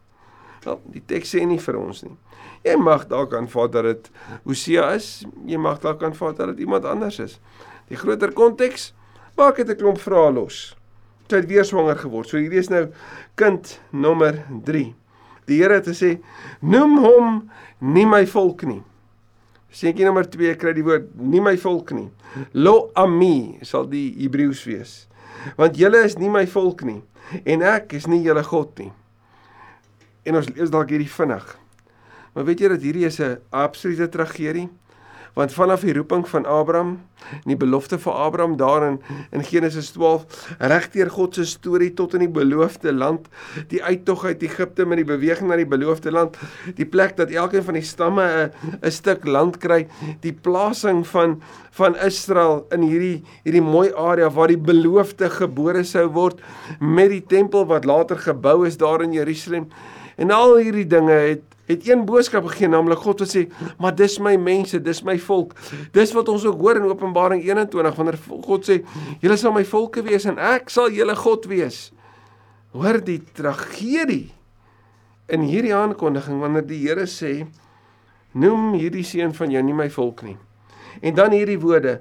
Wel 0.64 0.80
die 0.84 1.02
teks 1.06 1.34
sê 1.36 1.44
nie 1.44 1.60
vir 1.60 1.76
ons 1.76 2.02
nie. 2.02 2.16
Jy 2.64 2.76
mag 2.76 3.06
dalk 3.08 3.34
aanvaar 3.34 3.70
dat 3.70 3.84
dit 3.84 4.10
Hosea 4.44 4.94
is 4.94 5.26
jy 5.46 5.58
mag 5.58 5.80
dalk 5.80 6.02
aanvaar 6.02 6.34
dat 6.34 6.48
dit 6.54 6.64
iemand 6.64 6.84
anders 6.84 7.18
is. 7.18 7.40
Die 7.88 7.96
groter 7.96 8.32
konteks 8.32 8.94
maak 9.36 9.56
dit 9.56 9.68
'n 9.68 9.76
klomp 9.76 10.00
vrae 10.00 10.32
los. 10.32 10.76
Sy 11.28 11.36
het 11.36 11.48
weer 11.48 11.64
swanger 11.64 11.96
geword 11.96 12.28
so 12.28 12.36
hierdie 12.36 12.58
is 12.58 12.70
nou 12.70 12.88
kind 13.34 13.80
nommer 13.92 14.44
3 14.64 14.94
die 15.50 15.60
Here 15.60 15.80
te 15.84 15.94
sê 15.96 16.16
noem 16.62 16.96
hom 17.02 17.36
nie 17.80 18.06
my 18.06 18.24
volk 18.30 18.64
nie. 18.68 18.80
Seentjie 19.70 20.06
nommer 20.06 20.26
2 20.30 20.56
kry 20.58 20.74
die 20.74 20.84
woord 20.86 21.12
nie 21.14 21.42
my 21.42 21.56
volk 21.60 21.92
nie. 21.94 22.08
Lo 22.54 22.90
ami 22.98 23.60
sal 23.66 23.86
die 23.90 24.08
Hebreëus 24.18 24.64
wees. 24.66 24.94
Want 25.58 25.78
julle 25.78 26.02
is 26.06 26.18
nie 26.20 26.30
my 26.32 26.44
volk 26.50 26.82
nie 26.86 27.00
en 27.46 27.62
ek 27.62 27.94
is 27.98 28.08
nie 28.10 28.22
julle 28.24 28.42
God 28.46 28.78
nie. 28.82 28.90
En 30.26 30.36
ons 30.40 30.48
lees 30.50 30.72
dalk 30.72 30.90
hierdie 30.92 31.10
vinnig. 31.10 31.46
Maar 32.34 32.46
weet 32.46 32.62
jy 32.62 32.68
dat 32.74 32.84
hierdie 32.84 33.06
is 33.06 33.20
'n 33.20 33.38
absolute 33.50 34.08
tragedie? 34.08 34.68
Want 35.34 35.52
vanaf 35.52 35.84
die 35.86 35.94
roeping 35.94 36.26
van 36.28 36.46
Abraham 36.46 36.98
en 37.30 37.52
die 37.52 37.58
belofte 37.60 37.98
vir 38.00 38.12
Abraham 38.12 38.56
daarin 38.56 39.00
in 39.30 39.44
Genesis 39.44 39.90
12 39.92 40.56
regdeur 40.58 41.10
God 41.10 41.34
se 41.34 41.44
storie 41.44 41.92
tot 41.94 42.14
in 42.16 42.24
die 42.24 42.32
beloofde 42.32 42.92
land 42.92 43.28
die 43.68 43.82
uittog 43.84 44.24
uit 44.24 44.42
Egipte 44.42 44.86
met 44.88 45.02
die 45.02 45.08
beweging 45.08 45.50
na 45.50 45.58
die 45.60 45.68
beloofde 45.68 46.10
land 46.10 46.38
die 46.76 46.88
plek 46.88 47.16
dat 47.20 47.30
elkeen 47.30 47.64
van 47.64 47.78
die 47.78 47.86
stamme 47.86 48.24
'n 48.24 48.50
'n 48.82 48.90
stuk 48.90 49.26
land 49.26 49.58
kry 49.58 49.86
die 50.20 50.32
plasing 50.32 51.06
van 51.06 51.40
van 51.70 51.96
Israel 51.96 52.66
in 52.74 52.82
hierdie 52.82 53.22
hierdie 53.44 53.62
mooi 53.62 53.92
area 53.94 54.30
waar 54.30 54.48
die 54.48 54.58
beloofde 54.58 55.30
gebore 55.30 55.84
sou 55.84 56.08
word 56.08 56.40
met 56.80 57.10
die 57.10 57.22
tempel 57.22 57.66
wat 57.66 57.84
later 57.84 58.18
gebou 58.18 58.66
is 58.66 58.76
daar 58.76 59.02
in 59.02 59.12
Jerusalem. 59.12 59.68
En 60.16 60.30
al 60.30 60.56
hierdie 60.56 60.86
dinge 60.86 61.12
het 61.12 61.42
het 61.70 61.86
een 61.88 62.02
boodskap 62.06 62.46
gegee 62.50 62.68
naamlik 62.70 63.02
God 63.04 63.22
wat 63.22 63.32
sê 63.32 63.46
maar 63.80 63.94
dis 63.96 64.18
my 64.22 64.34
mense 64.40 64.80
dis 64.82 65.02
my 65.06 65.16
volk. 65.22 65.54
Dis 65.94 66.12
wat 66.16 66.28
ons 66.32 66.44
ook 66.48 66.60
hoor 66.60 66.80
in 66.80 66.88
Openbaring 66.90 67.42
21 67.46 67.96
wanneer 67.96 68.18
God 68.46 68.66
sê 68.68 68.80
julle 69.22 69.38
sal 69.40 69.54
my 69.56 69.64
volke 69.68 70.04
wees 70.06 70.26
en 70.28 70.38
ek 70.38 70.70
sal 70.72 70.90
julle 70.94 71.16
God 71.18 71.48
wees. 71.50 71.88
Hoor 72.74 73.00
die 73.04 73.20
tragedie 73.36 74.30
in 75.30 75.46
hierdie 75.46 75.74
aankondiging 75.76 76.40
wanneer 76.42 76.66
die 76.66 76.82
Here 76.84 77.06
sê 77.10 77.44
noem 78.32 78.74
hierdie 78.78 79.06
seun 79.06 79.34
van 79.34 79.50
jou 79.54 79.62
nie 79.66 79.76
my 79.76 79.90
volk 79.90 80.24
nie. 80.26 80.38
En 81.02 81.14
dan 81.14 81.34
hierdie 81.34 81.60
woorde 81.62 82.00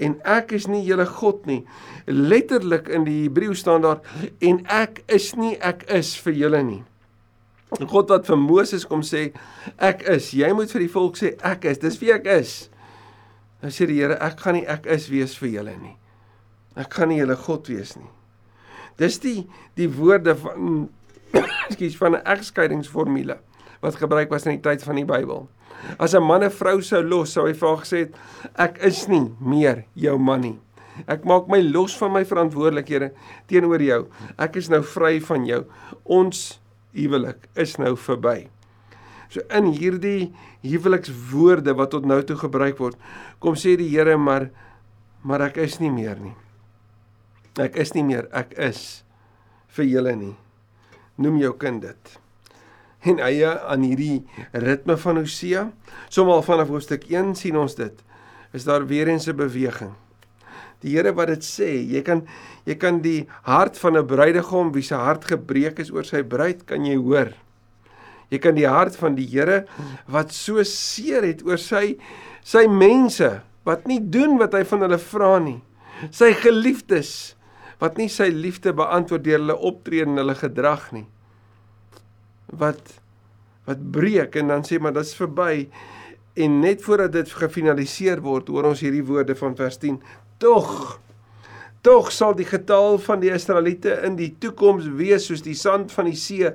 en 0.00 0.14
ek 0.24 0.54
is 0.56 0.64
nie 0.68 0.80
julle 0.86 1.04
God 1.04 1.44
nie. 1.48 1.64
Letterlik 2.08 2.88
in 2.88 3.04
die 3.04 3.26
Hebreë 3.26 3.56
staan 3.58 3.84
daar 3.84 4.00
en 4.40 4.62
ek 4.72 5.02
is 5.12 5.34
nie 5.36 5.58
ek 5.60 5.84
is 5.92 6.14
vir 6.24 6.38
julle 6.46 6.62
nie 6.64 6.84
God 7.78 8.10
wat 8.10 8.26
vir 8.26 8.38
Moses 8.40 8.84
kom 8.88 9.02
sê 9.06 9.30
ek 9.78 10.02
is. 10.10 10.32
Jy 10.34 10.50
moet 10.56 10.72
vir 10.74 10.86
die 10.86 10.92
volk 10.92 11.18
sê 11.20 11.34
ek 11.46 11.68
is. 11.70 11.78
Dis 11.78 11.98
wie 12.02 12.12
ek 12.14 12.26
is. 12.26 12.54
Nou 13.62 13.70
sê 13.74 13.86
die 13.86 14.00
Here 14.00 14.16
ek 14.18 14.40
gaan 14.40 14.58
nie 14.58 14.66
ek 14.66 14.88
is 14.90 15.10
wees 15.12 15.36
vir 15.38 15.52
julle 15.54 15.76
nie. 15.78 15.94
Ek 16.80 16.90
gaan 16.94 17.12
nie 17.12 17.20
julle 17.20 17.36
God 17.38 17.68
wees 17.70 17.94
nie. 17.98 18.10
Dis 19.00 19.20
die 19.22 19.44
die 19.78 19.88
woorde 19.88 20.34
van 20.38 20.88
ekskuus 21.68 21.96
van 22.00 22.18
'n 22.18 22.26
egskeidingsformule 22.26 23.38
wat 23.80 23.96
gebruik 23.96 24.30
was 24.30 24.46
in 24.46 24.58
die 24.58 24.64
tyd 24.64 24.82
van 24.82 24.98
die 24.98 25.06
Bybel. 25.06 25.48
As 25.98 26.14
'n 26.14 26.22
man 26.22 26.42
'n 26.44 26.50
vrou 26.50 26.80
sou 26.82 27.02
los, 27.02 27.32
sou 27.32 27.46
hy 27.46 27.54
vir 27.54 27.68
haar 27.68 27.84
gesê 27.84 27.98
het 27.98 28.14
ek 28.58 28.82
is 28.82 29.08
nie 29.08 29.32
meer 29.40 29.84
jou 29.94 30.18
man 30.18 30.40
nie. 30.40 30.58
Ek 31.08 31.24
maak 31.24 31.48
my 31.48 31.60
los 31.62 31.96
van 31.96 32.12
my 32.12 32.24
verantwoordelikhede 32.24 33.12
teenoor 33.48 33.80
jou. 33.80 34.08
Ek 34.38 34.56
is 34.56 34.68
nou 34.68 34.82
vry 34.82 35.20
van 35.20 35.46
jou. 35.46 35.64
Ons 36.04 36.59
huwelik 36.96 37.48
is 37.54 37.76
nou 37.78 37.94
verby. 37.96 38.48
So 39.30 39.44
in 39.54 39.70
hierdie 39.76 40.32
huwelikswoorde 40.64 41.74
wat 41.78 41.92
tot 41.94 42.06
nou 42.08 42.18
toe 42.26 42.36
gebruik 42.40 42.80
word, 42.82 42.98
kom 43.38 43.54
sê 43.54 43.76
die 43.78 43.90
Here 43.92 44.16
maar 44.18 44.50
maar 45.22 45.44
ek 45.50 45.60
is 45.60 45.76
nie 45.80 45.92
meer 45.92 46.16
nie. 46.16 46.34
Ek 47.60 47.76
is 47.76 47.92
nie 47.92 48.04
meer, 48.06 48.24
ek 48.32 48.54
is 48.56 49.02
vir 49.76 49.84
julle 49.84 50.14
nie. 50.16 50.34
Noem 51.20 51.36
jou 51.42 51.52
kind 51.60 51.82
dit. 51.84 52.14
En 53.04 53.20
eie 53.24 53.48
aan 53.48 53.84
hierdie 53.84 54.22
ritme 54.52 54.96
van 55.00 55.20
Hosea, 55.20 55.66
somal 56.12 56.40
vanaf 56.44 56.72
hoofstuk 56.72 57.04
1 57.12 57.34
sien 57.36 57.58
ons 57.60 57.76
dit. 57.76 58.00
Is 58.56 58.64
daar 58.64 58.86
weer 58.88 59.08
eens 59.08 59.28
'n 59.28 59.36
beweging. 59.36 59.92
Die 60.80 60.94
Here 60.94 61.12
wat 61.16 61.28
dit 61.28 61.44
sê, 61.44 61.68
jy 61.84 62.00
kan 62.06 62.24
jy 62.68 62.76
kan 62.80 63.00
die 63.04 63.26
hart 63.44 63.78
van 63.78 63.96
'n 63.96 64.06
bruidegom 64.06 64.72
wie 64.72 64.82
se 64.82 64.94
hart 64.94 65.24
gebreek 65.24 65.78
is 65.78 65.90
oor 65.90 66.04
sy 66.04 66.22
bruid 66.22 66.66
kan 66.66 66.84
jy 66.84 66.96
hoor. 66.96 67.32
Jy 68.30 68.38
kan 68.38 68.54
die 68.54 68.68
hart 68.68 68.96
van 68.96 69.14
die 69.14 69.26
Here 69.26 69.66
wat 70.06 70.32
so 70.32 70.62
seer 70.62 71.22
het 71.26 71.42
oor 71.44 71.58
sy 71.58 71.98
sy 72.42 72.66
mense 72.66 73.42
wat 73.64 73.86
nie 73.86 74.00
doen 74.00 74.38
wat 74.38 74.54
hy 74.54 74.64
van 74.64 74.80
hulle 74.80 74.98
vra 74.98 75.38
nie. 75.38 75.60
Sy 76.10 76.32
geliefdes 76.32 77.34
wat 77.80 77.98
nie 77.98 78.08
sy 78.08 78.28
liefde 78.32 78.72
beantwoord 78.76 79.24
deur 79.24 79.40
hulle 79.40 79.56
optrede 79.56 80.08
en 80.08 80.20
hulle 80.22 80.36
gedrag 80.36 80.92
nie. 80.92 81.06
Wat 82.46 83.00
wat 83.68 83.82
breek 83.92 84.36
en 84.40 84.48
dan 84.48 84.64
sê 84.66 84.80
maar 84.80 84.94
dit's 84.96 85.14
verby 85.14 85.68
en 86.40 86.60
net 86.62 86.82
voordat 86.82 87.12
dit 87.12 87.32
gefinaliseer 87.42 88.22
word 88.24 88.48
hoor 88.48 88.70
ons 88.70 88.82
hierdie 88.82 89.04
woorde 89.06 89.36
van 89.38 89.54
vers 89.58 89.78
10 89.82 89.98
Tog 90.40 90.98
tog 91.80 92.10
sal 92.12 92.34
die 92.36 92.44
getal 92.44 92.98
van 93.00 93.22
die 93.22 93.30
Israeliete 93.32 93.94
in 94.04 94.16
die 94.18 94.30
toekoms 94.42 94.88
wees 94.98 95.28
soos 95.28 95.40
die 95.44 95.56
sand 95.56 95.92
van 95.94 96.10
die 96.10 96.18
see 96.18 96.50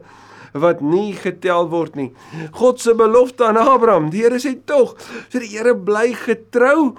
wat 0.56 0.84
nie 0.86 1.15
getel 1.17 1.67
word 1.71 1.98
nie. 2.00 2.12
God 2.56 2.80
se 2.80 2.93
belofte 2.95 3.48
aan 3.48 3.60
Abraham, 3.60 4.12
die 4.13 4.24
Here 4.24 4.39
sê 4.39 4.54
tog, 4.69 4.95
so 5.28 5.41
die 5.41 5.52
Here 5.52 5.74
bly 5.76 6.13
getrou 6.15 6.93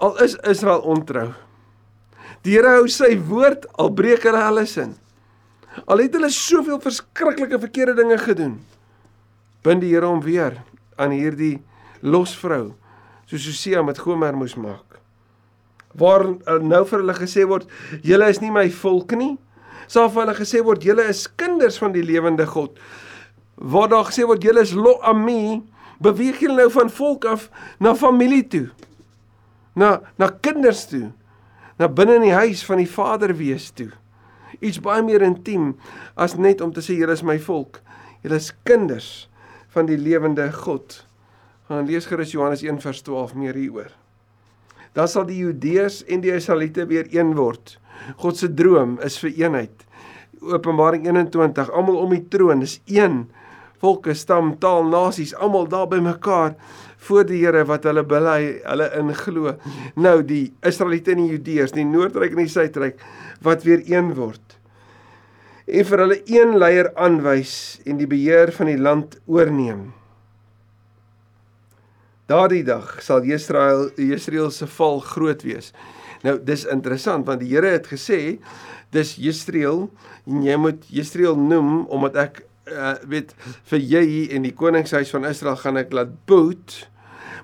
al 0.00 0.20
is 0.22 0.36
Israel 0.48 0.84
ontrou. 0.86 1.30
Die 2.44 2.54
Here 2.54 2.76
hou 2.76 2.86
sy 2.92 3.16
woord 3.30 3.66
al 3.80 3.90
breek 3.96 4.28
hulle 4.28 4.44
alles 4.44 4.76
in. 4.80 4.94
Al 5.86 6.04
het 6.04 6.14
hulle 6.16 6.30
soveel 6.34 6.78
verskriklike 6.82 7.58
verkeerde 7.64 7.96
dinge 7.98 8.20
gedoen. 8.20 8.60
Bind 9.66 9.82
die 9.82 9.94
Here 9.96 10.08
hom 10.08 10.22
weer 10.24 10.60
aan 11.00 11.16
hierdie 11.16 11.58
losvrou 12.04 12.70
soos 13.26 13.48
Hosea 13.48 13.82
met 13.86 14.00
Gomer 14.04 14.36
moes 14.36 14.56
maak 14.60 14.99
waar 15.98 16.26
uh, 16.26 16.58
nou 16.62 16.82
vir 16.86 17.02
hulle 17.02 17.16
gesê 17.18 17.46
word 17.48 17.70
julle 18.06 18.28
is 18.30 18.40
nie 18.42 18.52
my 18.54 18.68
volk 18.80 19.14
nie. 19.18 19.34
Sal 19.90 20.10
vir 20.12 20.24
hulle 20.24 20.36
gesê 20.38 20.62
word 20.64 20.84
julle 20.86 21.06
is 21.10 21.24
kinders 21.40 21.80
van 21.82 21.94
die 21.96 22.04
lewende 22.06 22.46
God. 22.46 22.78
Waar 23.56 23.90
daar 23.90 24.08
gesê 24.10 24.26
word 24.28 24.44
julle 24.44 24.62
is 24.62 24.74
lo 24.76 24.98
ami 25.06 25.62
beweeg 26.00 26.40
julle 26.44 26.62
nou 26.62 26.70
van 26.72 26.92
volk 26.94 27.26
af 27.28 27.48
na 27.82 27.94
familie 27.98 28.44
toe. 28.46 28.68
Na 29.74 29.98
na 30.18 30.30
kinders 30.30 30.86
toe. 30.90 31.10
Na 31.80 31.88
binne 31.88 32.20
in 32.20 32.28
die 32.28 32.36
huis 32.36 32.62
van 32.66 32.82
die 32.82 32.90
Vader 32.90 33.34
wees 33.36 33.70
toe. 33.74 33.90
Iets 34.60 34.80
baie 34.84 35.02
meer 35.02 35.24
intiem 35.24 35.72
as 36.20 36.36
net 36.36 36.60
om 36.60 36.72
te 36.72 36.84
sê 36.84 36.98
julle 36.98 37.16
is 37.16 37.26
my 37.26 37.38
volk. 37.42 37.80
Julle 38.22 38.38
is 38.38 38.52
kinders 38.68 39.28
van 39.74 39.88
die 39.88 39.98
lewende 39.98 40.50
God. 40.52 41.00
Gaan 41.70 41.88
lees 41.88 42.06
gerus 42.10 42.34
Johannes 42.34 42.62
1 42.66 42.82
vers 42.84 43.02
12 43.06 43.34
meer 43.38 43.58
hieroor 43.58 43.99
dan 44.96 45.08
sal 45.08 45.26
die 45.28 45.40
Judeërs 45.42 46.02
en 46.10 46.24
die 46.24 46.34
Israeliete 46.34 46.86
weer 46.90 47.08
een 47.14 47.34
word. 47.38 47.76
God 48.20 48.38
se 48.40 48.48
droom 48.54 48.98
is 49.06 49.18
vir 49.22 49.34
eenheid. 49.44 49.86
Openbaring 50.40 51.04
21, 51.06 51.68
almal 51.76 52.00
om 52.00 52.14
die 52.16 52.24
troon 52.32 52.64
is 52.64 52.78
een 52.88 53.26
volke, 53.80 54.14
stam, 54.16 54.54
taal, 54.60 54.84
nasies, 54.88 55.34
almal 55.34 55.68
daar 55.70 55.88
bymekaar 55.88 56.56
voor 57.06 57.24
die 57.28 57.40
Here 57.40 57.64
wat 57.68 57.86
hulle 57.88 58.04
bely, 58.04 58.60
hulle 58.66 58.88
in 58.98 59.12
glo. 59.16 59.54
Nou 59.96 60.18
die 60.26 60.50
Israeliete 60.66 61.14
en 61.14 61.22
die 61.24 61.30
Judeërs, 61.34 61.72
die 61.76 61.86
Noordryk 61.88 62.36
en 62.36 62.44
die 62.44 62.52
Suidryk 62.52 63.00
wat 63.44 63.64
weer 63.64 63.84
een 63.88 64.12
word. 64.18 64.58
En 65.70 65.86
vir 65.86 66.04
hulle 66.04 66.18
een 66.28 66.58
leier 66.60 66.90
aanwys 66.98 67.54
en 67.88 68.00
die 68.00 68.10
beheer 68.10 68.52
van 68.52 68.68
die 68.68 68.80
land 68.80 69.16
oorneem. 69.30 69.88
Daardie 72.30 72.62
dag 72.62 73.00
sal 73.02 73.24
Israel 73.26 73.88
Israel 73.98 74.50
se 74.54 74.68
val 74.70 75.00
groot 75.02 75.42
wees. 75.42 75.72
Nou 76.22 76.36
dis 76.38 76.62
interessant 76.70 77.26
want 77.26 77.42
die 77.42 77.50
Here 77.50 77.72
het 77.74 77.88
gesê 77.90 78.38
dis 78.94 79.16
Israel 79.18 79.88
en 80.28 80.44
jy 80.46 80.58
moet 80.60 80.86
Israel 80.94 81.34
noem 81.38 81.88
omdat 81.90 82.18
ek 82.22 82.42
uh, 82.70 82.94
weet 83.10 83.34
vir 83.72 83.82
jy 83.82 84.04
in 84.36 84.46
die 84.46 84.54
koningshuis 84.54 85.10
van 85.14 85.26
Israel 85.26 85.58
gaan 85.58 85.80
ek 85.80 85.94
laat 85.96 86.14
boot. 86.30 86.84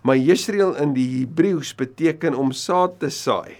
Maar 0.06 0.22
Israel 0.22 0.76
in 0.78 0.94
die 0.94 1.08
Hebreëus 1.16 1.74
beteken 1.74 2.36
om 2.38 2.54
saad 2.54 3.00
te 3.02 3.10
saai. 3.10 3.56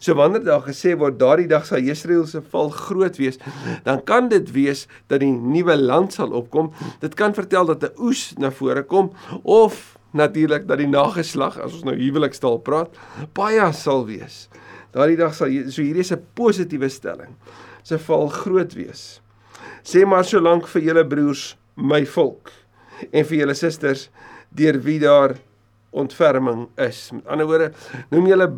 So 0.00 0.16
wanneer 0.16 0.44
daar 0.44 0.64
gesê 0.64 0.92
word 0.96 1.16
daardie 1.20 1.48
dag 1.48 1.64
sal 1.68 1.84
Israel 1.88 2.24
se 2.28 2.40
val 2.52 2.70
groot 2.72 3.16
wees, 3.20 3.40
dan 3.84 4.00
kan 4.04 4.28
dit 4.32 4.48
wees 4.52 4.86
dat 5.12 5.20
die 5.24 5.32
nuwe 5.32 5.76
land 5.76 6.16
sal 6.16 6.32
opkom. 6.36 6.72
Dit 7.00 7.16
kan 7.16 7.36
vertel 7.36 7.68
dat 7.72 7.84
'n 7.84 7.96
oes 8.00 8.32
na 8.36 8.50
vore 8.50 8.82
kom 8.82 9.12
of 9.42 9.96
natuurlik 10.14 10.68
dat 10.68 10.78
die 10.78 10.90
nageslag, 10.90 11.58
as 11.58 11.74
ons 11.74 11.84
nou 11.88 11.96
huwelikstal 11.98 12.60
praat, 12.64 12.94
baie 13.36 13.66
sal 13.76 14.06
wees. 14.06 14.48
Daardie 14.94 15.18
dag 15.18 15.34
sal 15.34 15.50
so 15.68 15.82
hierdie 15.82 16.04
is 16.06 16.12
'n 16.12 16.22
positiewe 16.34 16.88
stelling. 16.88 17.34
Se 17.82 17.98
val 17.98 18.28
groot 18.28 18.74
wees. 18.74 19.20
Sê 19.84 20.06
maar 20.06 20.24
solank 20.24 20.66
vir 20.66 20.82
julle 20.82 21.04
broers, 21.04 21.56
my 21.76 22.04
volk 22.06 22.50
en 23.12 23.24
vir 23.24 23.38
julle 23.38 23.54
susters 23.54 24.08
deur 24.54 24.78
wie 24.84 25.00
daar 25.00 25.34
ontferming 25.90 26.68
is. 26.76 27.10
Met 27.12 27.26
ander 27.26 27.46
woorde, 27.46 27.72
noem 28.10 28.26
julle 28.26 28.48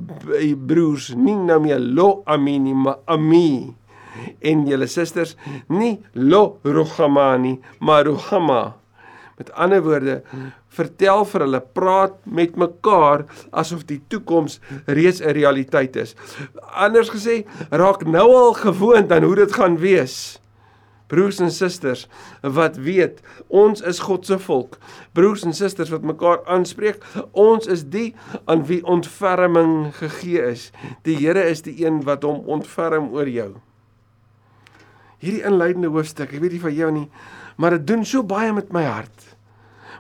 broers 0.67 1.11
nie 1.15 1.37
nou 1.37 1.61
meer 1.61 1.81
lo 1.81 2.23
amini 2.27 2.75
maar 2.75 2.99
ami 3.07 3.75
en 4.41 4.65
julle 4.69 4.87
susters 4.89 5.37
nie 5.69 5.99
lo 6.13 6.59
ruhamani 6.65 7.59
maar 7.81 8.05
ruhama. 8.05 8.77
Met 9.37 9.53
ander 9.53 9.83
woorde, 9.85 10.23
vertel 10.77 11.25
vir 11.31 11.45
hulle, 11.47 11.61
praat 11.77 12.17
met 12.25 12.57
mekaar 12.61 13.27
asof 13.57 13.85
die 13.89 14.01
toekoms 14.13 14.61
reeds 14.87 15.21
'n 15.21 15.35
realiteit 15.37 15.97
is. 15.97 16.15
Anders 16.75 17.11
gesê, 17.11 17.45
raak 17.71 18.05
nou 18.05 18.29
al 18.35 18.53
gewoond 18.55 19.13
aan 19.13 19.23
hoe 19.23 19.35
dit 19.35 19.53
gaan 19.53 19.79
wees. 19.79 20.41
Broers 21.07 21.39
en 21.39 21.51
susters 21.51 22.09
wat 22.43 22.77
weet 22.77 23.21
ons 23.49 23.81
is 23.81 23.99
God 23.99 24.27
se 24.27 24.39
volk. 24.39 24.79
Broers 25.13 25.45
en 25.45 25.55
susters 25.55 25.91
wat 25.91 26.03
mekaar 26.03 26.43
aanspreek 26.47 27.05
ons 27.33 27.67
is 27.67 27.85
die 27.85 28.15
aan 28.45 28.67
wie 28.67 28.83
ontferming 28.85 29.95
gegee 29.95 30.43
is. 30.51 30.73
Die 31.03 31.17
Here 31.17 31.45
is 31.45 31.63
die 31.63 31.87
een 31.87 32.03
wat 32.03 32.23
hom 32.23 32.43
ontferm 32.47 33.15
oor 33.15 33.29
jou. 33.29 33.55
Hierdie 35.19 35.47
inleidende 35.47 35.89
hoofstuk 35.89 36.33
ek 36.33 36.41
weet 36.41 36.53
nie 36.53 36.61
van 36.61 36.75
jou 36.75 36.91
nie 36.91 37.09
maar 37.57 37.77
dit 37.77 37.87
doen 37.87 38.05
so 38.05 38.23
baie 38.23 38.53
met 38.53 38.73
my 38.73 38.85
hart 38.85 39.26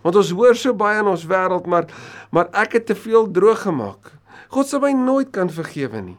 want 0.06 0.22
ons 0.22 0.32
hoor 0.38 0.54
so 0.54 0.76
baie 0.78 1.02
in 1.02 1.10
ons 1.10 1.26
wêreld 1.26 1.66
maar 1.66 1.90
maar 2.30 2.48
ek 2.64 2.78
het 2.78 2.88
te 2.92 2.98
veel 3.06 3.26
droog 3.26 3.66
gemaak 3.66 4.14
God 4.54 4.70
sal 4.70 4.84
my 4.86 4.94
nooit 4.94 5.34
kan 5.34 5.50
vergewe 5.50 6.04
nie 6.12 6.18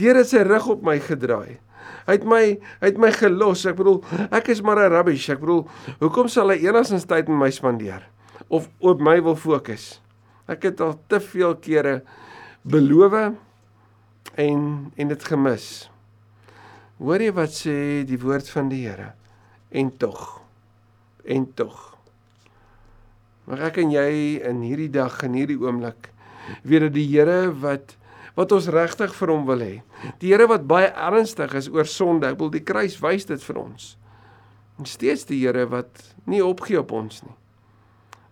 Here 0.00 0.16
het 0.16 0.30
sy 0.30 0.40
rug 0.48 0.64
op 0.72 0.80
my 0.80 0.94
gedraai 1.04 1.60
Hy 2.06 2.16
het 2.16 2.24
my 2.26 2.44
hy 2.80 2.88
het 2.88 3.00
my 3.00 3.10
gelos. 3.14 3.64
Ek 3.68 3.76
bedoel, 3.78 4.00
ek 4.34 4.50
is 4.50 4.62
maar 4.64 4.80
'n 4.80 4.90
rubbish. 4.92 5.28
Ek 5.30 5.40
bedoel, 5.40 5.68
hoekom 6.00 6.28
sal 6.28 6.50
hy 6.50 6.58
enigstens 6.66 7.06
tyd 7.06 7.28
met 7.28 7.38
my 7.38 7.50
spandeer 7.50 8.02
of 8.48 8.68
op 8.80 9.00
my 9.00 9.20
wil 9.22 9.36
fokus? 9.36 10.00
Ek 10.48 10.62
het 10.62 10.80
al 10.80 10.98
te 11.06 11.20
veel 11.20 11.54
kere 11.56 12.02
beloof 12.62 13.34
en 14.34 14.92
en 14.96 15.08
dit 15.08 15.24
gemis. 15.24 15.90
Hoor 16.98 17.20
jy 17.20 17.32
wat 17.32 17.50
sê 17.50 18.04
die 18.04 18.18
woord 18.18 18.48
van 18.50 18.68
die 18.68 18.88
Here? 18.88 19.14
En 19.70 19.96
tog. 19.96 20.42
En 21.24 21.46
tog. 21.54 21.99
Maar 23.50 23.64
ek 23.66 23.80
en 23.82 23.90
jy 23.90 24.10
in 24.46 24.60
hierdie 24.62 24.92
dag 24.94 25.16
en 25.26 25.34
hierdie 25.34 25.58
oomblik 25.58 26.12
weet 26.62 26.84
dat 26.86 26.94
die 26.94 27.08
Here 27.10 27.50
wat 27.62 27.96
wat 28.38 28.52
ons 28.54 28.68
regtig 28.70 29.10
vir 29.18 29.30
hom 29.34 29.42
wil 29.48 29.60
hê. 29.60 29.72
Die 30.22 30.30
Here 30.30 30.46
wat 30.48 30.68
baie 30.70 30.86
ernstig 30.94 31.50
is 31.58 31.66
oor 31.68 31.88
sonde. 31.90 32.28
Ek 32.30 32.38
wil 32.38 32.52
die 32.54 32.62
kruis 32.62 32.94
wys 33.02 33.26
dit 33.26 33.42
vir 33.42 33.58
ons. 33.58 33.88
En 34.78 34.86
steeds 34.86 35.26
die 35.28 35.40
Here 35.42 35.66
wat 35.68 36.04
nie 36.30 36.38
opgee 36.46 36.78
op 36.78 36.94
ons 36.94 37.24
nie. 37.26 37.34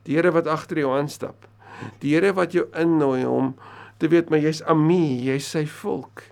Die 0.07 0.15
Here 0.17 0.31
wat 0.33 0.47
agter 0.49 0.79
jou 0.85 0.95
aanstap. 0.95 1.49
Die 2.01 2.15
Here 2.15 2.31
wat 2.39 2.55
jou 2.55 2.69
innooi 2.79 3.27
om 3.27 3.57
te 3.99 4.09
weet 4.09 4.31
maar 4.31 4.41
jy's 4.47 4.63
Ami, 4.71 5.19
jy's 5.27 5.51
sy 5.51 5.65
volk. 5.67 6.23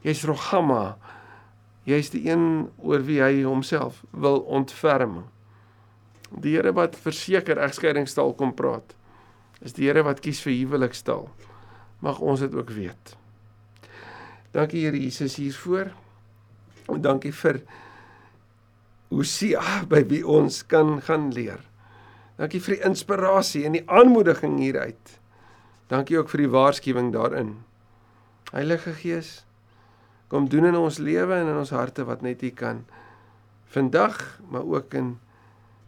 Jy's 0.00 0.24
Rogama. 0.24 0.96
Jy's 1.84 2.08
die 2.16 2.24
een 2.24 2.70
oor 2.80 3.04
wie 3.04 3.20
hy 3.20 3.44
homself 3.44 4.00
wil 4.16 4.40
ontferm. 4.48 5.26
Die 6.30 6.54
Here 6.54 6.72
wat 6.72 6.96
verseker 6.96 7.58
egskeidingstaal 7.58 8.34
kom 8.38 8.54
praat. 8.54 8.94
Is 9.60 9.74
die 9.76 9.88
Here 9.88 10.04
wat 10.06 10.22
kies 10.24 10.40
vir 10.44 10.54
huwelikstaal 10.54 11.28
mag 12.00 12.20
ons 12.24 12.40
dit 12.40 12.54
ook 12.54 12.70
weet. 12.74 13.16
Dankie 14.56 14.84
Here 14.84 14.98
Jesus 14.98 15.36
hiervoor. 15.36 15.92
En 16.90 17.02
dankie 17.04 17.32
vir 17.32 17.60
Hosea 19.10 19.84
by 19.90 20.02
wie 20.10 20.22
ons 20.26 20.62
kan 20.66 20.98
gaan 21.04 21.30
leer. 21.34 21.60
Dankie 22.40 22.60
vir 22.64 22.76
die 22.76 22.84
inspirasie 22.88 23.66
en 23.68 23.76
die 23.76 23.84
aanmoediging 23.86 24.58
hieruit. 24.62 25.16
Dankie 25.90 26.18
ook 26.18 26.30
vir 26.32 26.46
die 26.46 26.52
waarskuwing 26.52 27.10
daarin. 27.14 27.58
Heilige 28.50 28.94
Gees, 28.96 29.44
kom 30.30 30.48
doen 30.50 30.70
in 30.70 30.78
ons 30.78 30.98
lewe 31.02 31.36
en 31.36 31.50
in 31.50 31.58
ons 31.58 31.74
harte 31.74 32.06
wat 32.08 32.22
net 32.22 32.42
U 32.42 32.50
kan. 32.54 32.84
Vandag, 33.70 34.40
maar 34.50 34.66
ook 34.66 34.94
in 34.98 35.18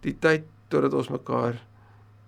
die 0.02 0.14
tyd 0.18 0.48
totdat 0.72 0.94
ons 0.96 1.10
mekaar 1.12 1.58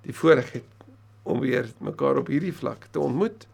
die 0.05 0.15
voorreg 0.15 0.53
het 0.59 0.87
om 1.25 1.41
weer 1.41 1.71
mekaar 1.85 2.21
op 2.21 2.29
hierdie 2.33 2.55
vlak 2.55 2.89
te 2.93 3.01
ontmoet 3.01 3.47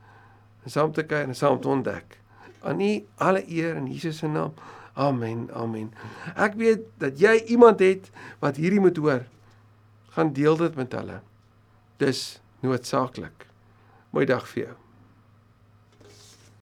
en 0.64 0.74
saam 0.74 0.92
te 0.92 1.04
kyk 1.06 1.30
en 1.30 1.38
saam 1.38 1.60
te 1.60 1.70
ontdek. 1.70 2.18
Aan 2.66 2.82
U 2.84 2.90
alle 3.16 3.44
eer 3.48 3.78
in 3.80 3.86
Jesus 3.88 4.20
se 4.20 4.28
naam. 4.28 4.52
Amen. 4.94 5.46
Amen. 5.54 5.92
Ek 6.34 6.58
weet 6.60 6.84
dat 7.00 7.20
jy 7.20 7.38
iemand 7.54 7.80
het 7.80 8.10
wat 8.42 8.60
hierdie 8.60 8.82
moet 8.82 8.98
hoor. 9.00 9.24
Gaan 10.16 10.34
deel 10.36 10.58
dit 10.60 10.76
met 10.76 10.98
hulle. 10.98 11.20
Dis 12.02 12.40
noodsaaklik. 12.66 13.46
Mooi 14.10 14.26
dag 14.26 14.48
vir 14.50 14.64
jou. 14.66 14.79